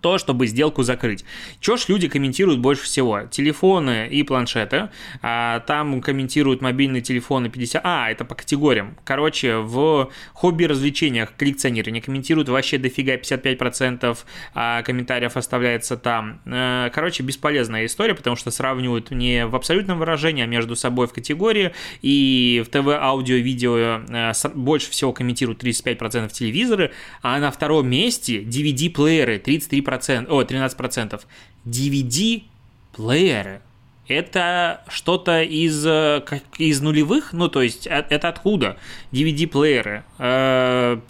то, 0.07 0.19
чтобы 0.19 0.47
сделку 0.47 0.85
закрыть. 0.85 1.25
Чё 1.59 1.77
ж 1.77 1.89
люди 1.89 2.07
комментируют 2.07 2.61
больше 2.61 2.85
всего? 2.85 3.23
Телефоны 3.23 4.07
и 4.09 4.23
планшеты. 4.23 4.91
А, 5.21 5.59
там 5.67 6.01
комментируют 6.01 6.63
мобильные 6.63 7.03
телефоны 7.03 7.49
50... 7.49 7.81
А, 7.85 8.09
это 8.09 8.25
по 8.25 8.37
категориям. 8.37 8.97
Короче, 9.03 9.57
в 9.57 10.13
хобби-развлечениях 10.33 11.35
коллекционеры 11.37 12.01
комментируют 12.01 12.49
вообще 12.49 12.79
дофига 12.79 13.17
55% 13.17 14.17
а 14.55 14.83
комментариев 14.83 15.37
оставляется 15.37 15.97
там. 15.97 16.41
Э, 16.45 16.89
короче, 16.95 17.25
бесполезная 17.25 17.87
история, 17.87 18.15
потому 18.15 18.37
что 18.37 18.53
сравнивают 18.53 19.11
не 19.11 19.45
в 19.45 19.57
абсолютном 19.57 19.99
выражении, 19.99 20.45
а 20.45 20.47
между 20.47 20.77
собой 20.77 21.09
в 21.09 21.13
категории. 21.13 21.73
И 22.01 22.63
в 22.65 22.71
ТВ, 22.71 22.87
аудио, 22.91 23.35
видео 23.39 23.77
э, 24.09 24.33
больше 24.55 24.89
всего 24.89 25.13
комментируют 25.13 25.65
35% 25.65 26.31
телевизоры, 26.31 26.93
а 27.23 27.41
на 27.41 27.51
втором 27.51 27.89
месте 27.89 28.43
DVD-плееры 28.43 29.43
33% 29.43 29.96
13%, 29.97 30.27
о, 30.29 30.43
13%. 30.43 31.21
DVD-плееры. 31.65 33.61
Это 34.09 34.83
что-то 34.89 35.43
из, 35.43 35.85
э, 35.85 36.23
из 36.59 36.81
нулевых? 36.81 37.33
Ну, 37.33 37.49
то 37.49 37.63
есть, 37.63 37.87
э, 37.87 38.07
это 38.09 38.29
откуда? 38.29 38.77
DVD-плееры. 39.11 40.05
Э, 40.19 41.01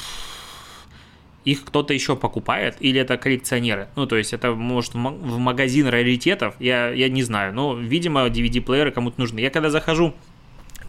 их 1.45 1.65
кто-то 1.65 1.95
еще 1.95 2.17
покупает, 2.17 2.77
или 2.81 3.01
это 3.01 3.19
коллекционеры? 3.19 3.89
Ну, 3.97 4.07
то 4.07 4.17
есть, 4.17 4.33
это, 4.33 4.53
может, 4.53 4.95
в 4.95 5.39
магазин 5.39 5.87
раритетов, 5.87 6.55
я, 6.59 6.89
я 6.89 7.09
не 7.09 7.23
знаю. 7.23 7.53
Но, 7.55 7.75
видимо, 7.75 8.27
DVD-плееры 8.27 8.91
кому-то 8.91 9.21
нужны. 9.21 9.41
Я 9.41 9.51
когда 9.51 9.71
захожу 9.71 10.15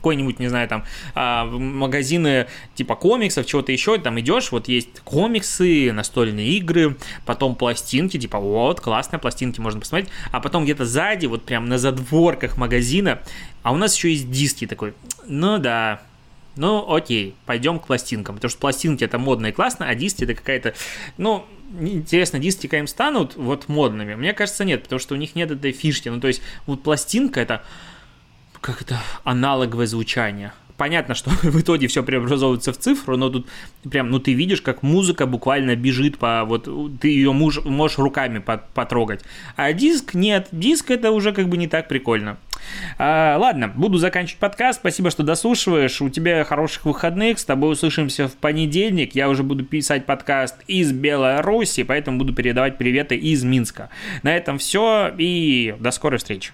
какой-нибудь, 0.08 0.40
не 0.40 0.48
знаю, 0.48 0.70
там, 0.70 0.86
а, 1.16 1.46
магазины 1.46 2.48
типа 2.76 2.96
комиксов, 2.96 3.46
чего-то 3.46 3.74
еще, 3.74 3.98
там 3.98 4.18
идешь, 4.22 4.54
вот 4.54 4.70
есть 4.70 5.02
комиксы, 5.02 5.92
настольные 5.92 6.48
игры, 6.58 6.96
потом 7.26 7.56
пластинки, 7.56 8.18
типа, 8.18 8.40
вот, 8.40 8.80
классные 8.80 9.20
пластинки, 9.20 9.60
можно 9.60 9.82
посмотреть, 9.82 10.10
а 10.32 10.40
потом 10.40 10.64
где-то 10.64 10.86
сзади, 10.86 11.26
вот 11.26 11.44
прям 11.44 11.68
на 11.68 11.78
задворках 11.78 12.56
магазина, 12.56 13.20
а 13.64 13.74
у 13.74 13.76
нас 13.76 13.98
еще 13.98 14.12
есть 14.12 14.32
диски 14.32 14.66
такой, 14.66 14.94
ну 15.28 15.58
да, 15.58 16.02
ну, 16.56 16.90
окей, 16.90 17.36
пойдем 17.46 17.78
к 17.80 17.88
пластинкам, 17.88 18.36
потому 18.36 18.50
что 18.50 18.60
пластинки 18.60 19.04
это 19.04 19.20
модно 19.20 19.48
и 19.48 19.52
классно, 19.52 19.90
а 19.90 19.94
диски 19.94 20.24
это 20.24 20.36
какая-то, 20.36 20.74
ну, 21.18 21.46
интересно, 21.82 22.40
диски 22.40 22.68
когда 22.68 22.88
станут 22.88 23.36
вот 23.36 23.68
модными? 23.68 24.16
Мне 24.16 24.32
кажется, 24.32 24.64
нет, 24.64 24.84
потому 24.84 25.00
что 25.00 25.16
у 25.16 25.18
них 25.18 25.36
нет 25.36 25.52
этой 25.52 25.74
фишки, 25.74 26.08
ну, 26.08 26.22
то 26.22 26.30
есть, 26.30 26.42
вот 26.66 26.82
пластинка 26.82 27.42
это 27.42 27.62
как 28.62 28.82
это, 28.82 29.00
аналоговое 29.24 29.88
звучание. 29.88 30.54
Понятно, 30.78 31.16
что 31.16 31.30
в 31.44 31.60
итоге 31.60 31.88
все 31.88 32.04
преобразовывается 32.04 32.72
в 32.72 32.78
цифру, 32.78 33.18
но 33.18 33.30
тут 33.30 33.48
прям, 33.90 34.10
ну 34.10 34.20
ты 34.20 34.34
видишь, 34.34 34.62
как 34.62 34.84
музыка 34.84 35.26
буквально 35.26 35.76
бежит 35.76 36.20
по, 36.20 36.44
вот 36.46 36.70
ты 37.02 37.10
ее 37.10 37.34
муж, 37.34 37.64
можешь 37.66 37.98
руками 37.98 38.44
потрогать. 38.74 39.24
А 39.56 39.74
диск 39.74 40.14
нет, 40.14 40.48
диск 40.52 40.92
это 40.92 41.12
уже 41.12 41.34
как 41.34 41.50
бы 41.50 41.58
не 41.58 41.68
так 41.68 41.88
прикольно. 41.88 42.38
А, 42.98 43.38
ладно, 43.38 43.68
буду 43.68 43.98
заканчивать 43.98 44.40
подкаст. 44.40 44.80
Спасибо, 44.80 45.10
что 45.10 45.24
дослушиваешь. 45.24 46.02
У 46.02 46.10
тебя 46.10 46.44
хороших 46.44 46.86
выходных. 46.86 47.40
С 47.40 47.46
тобой 47.46 47.74
услышимся 47.74 48.28
в 48.28 48.34
понедельник. 48.34 49.16
Я 49.16 49.30
уже 49.30 49.44
буду 49.44 49.64
писать 49.64 50.06
подкаст 50.06 50.56
из 50.68 50.92
Беларуси, 50.92 51.84
поэтому 51.84 52.18
буду 52.18 52.34
передавать 52.34 52.78
приветы 52.78 53.16
из 53.16 53.44
Минска. 53.44 53.90
На 54.24 54.36
этом 54.36 54.58
все 54.58 55.14
и 55.18 55.76
до 55.80 55.92
скорой 55.92 56.18
встречи. 56.18 56.52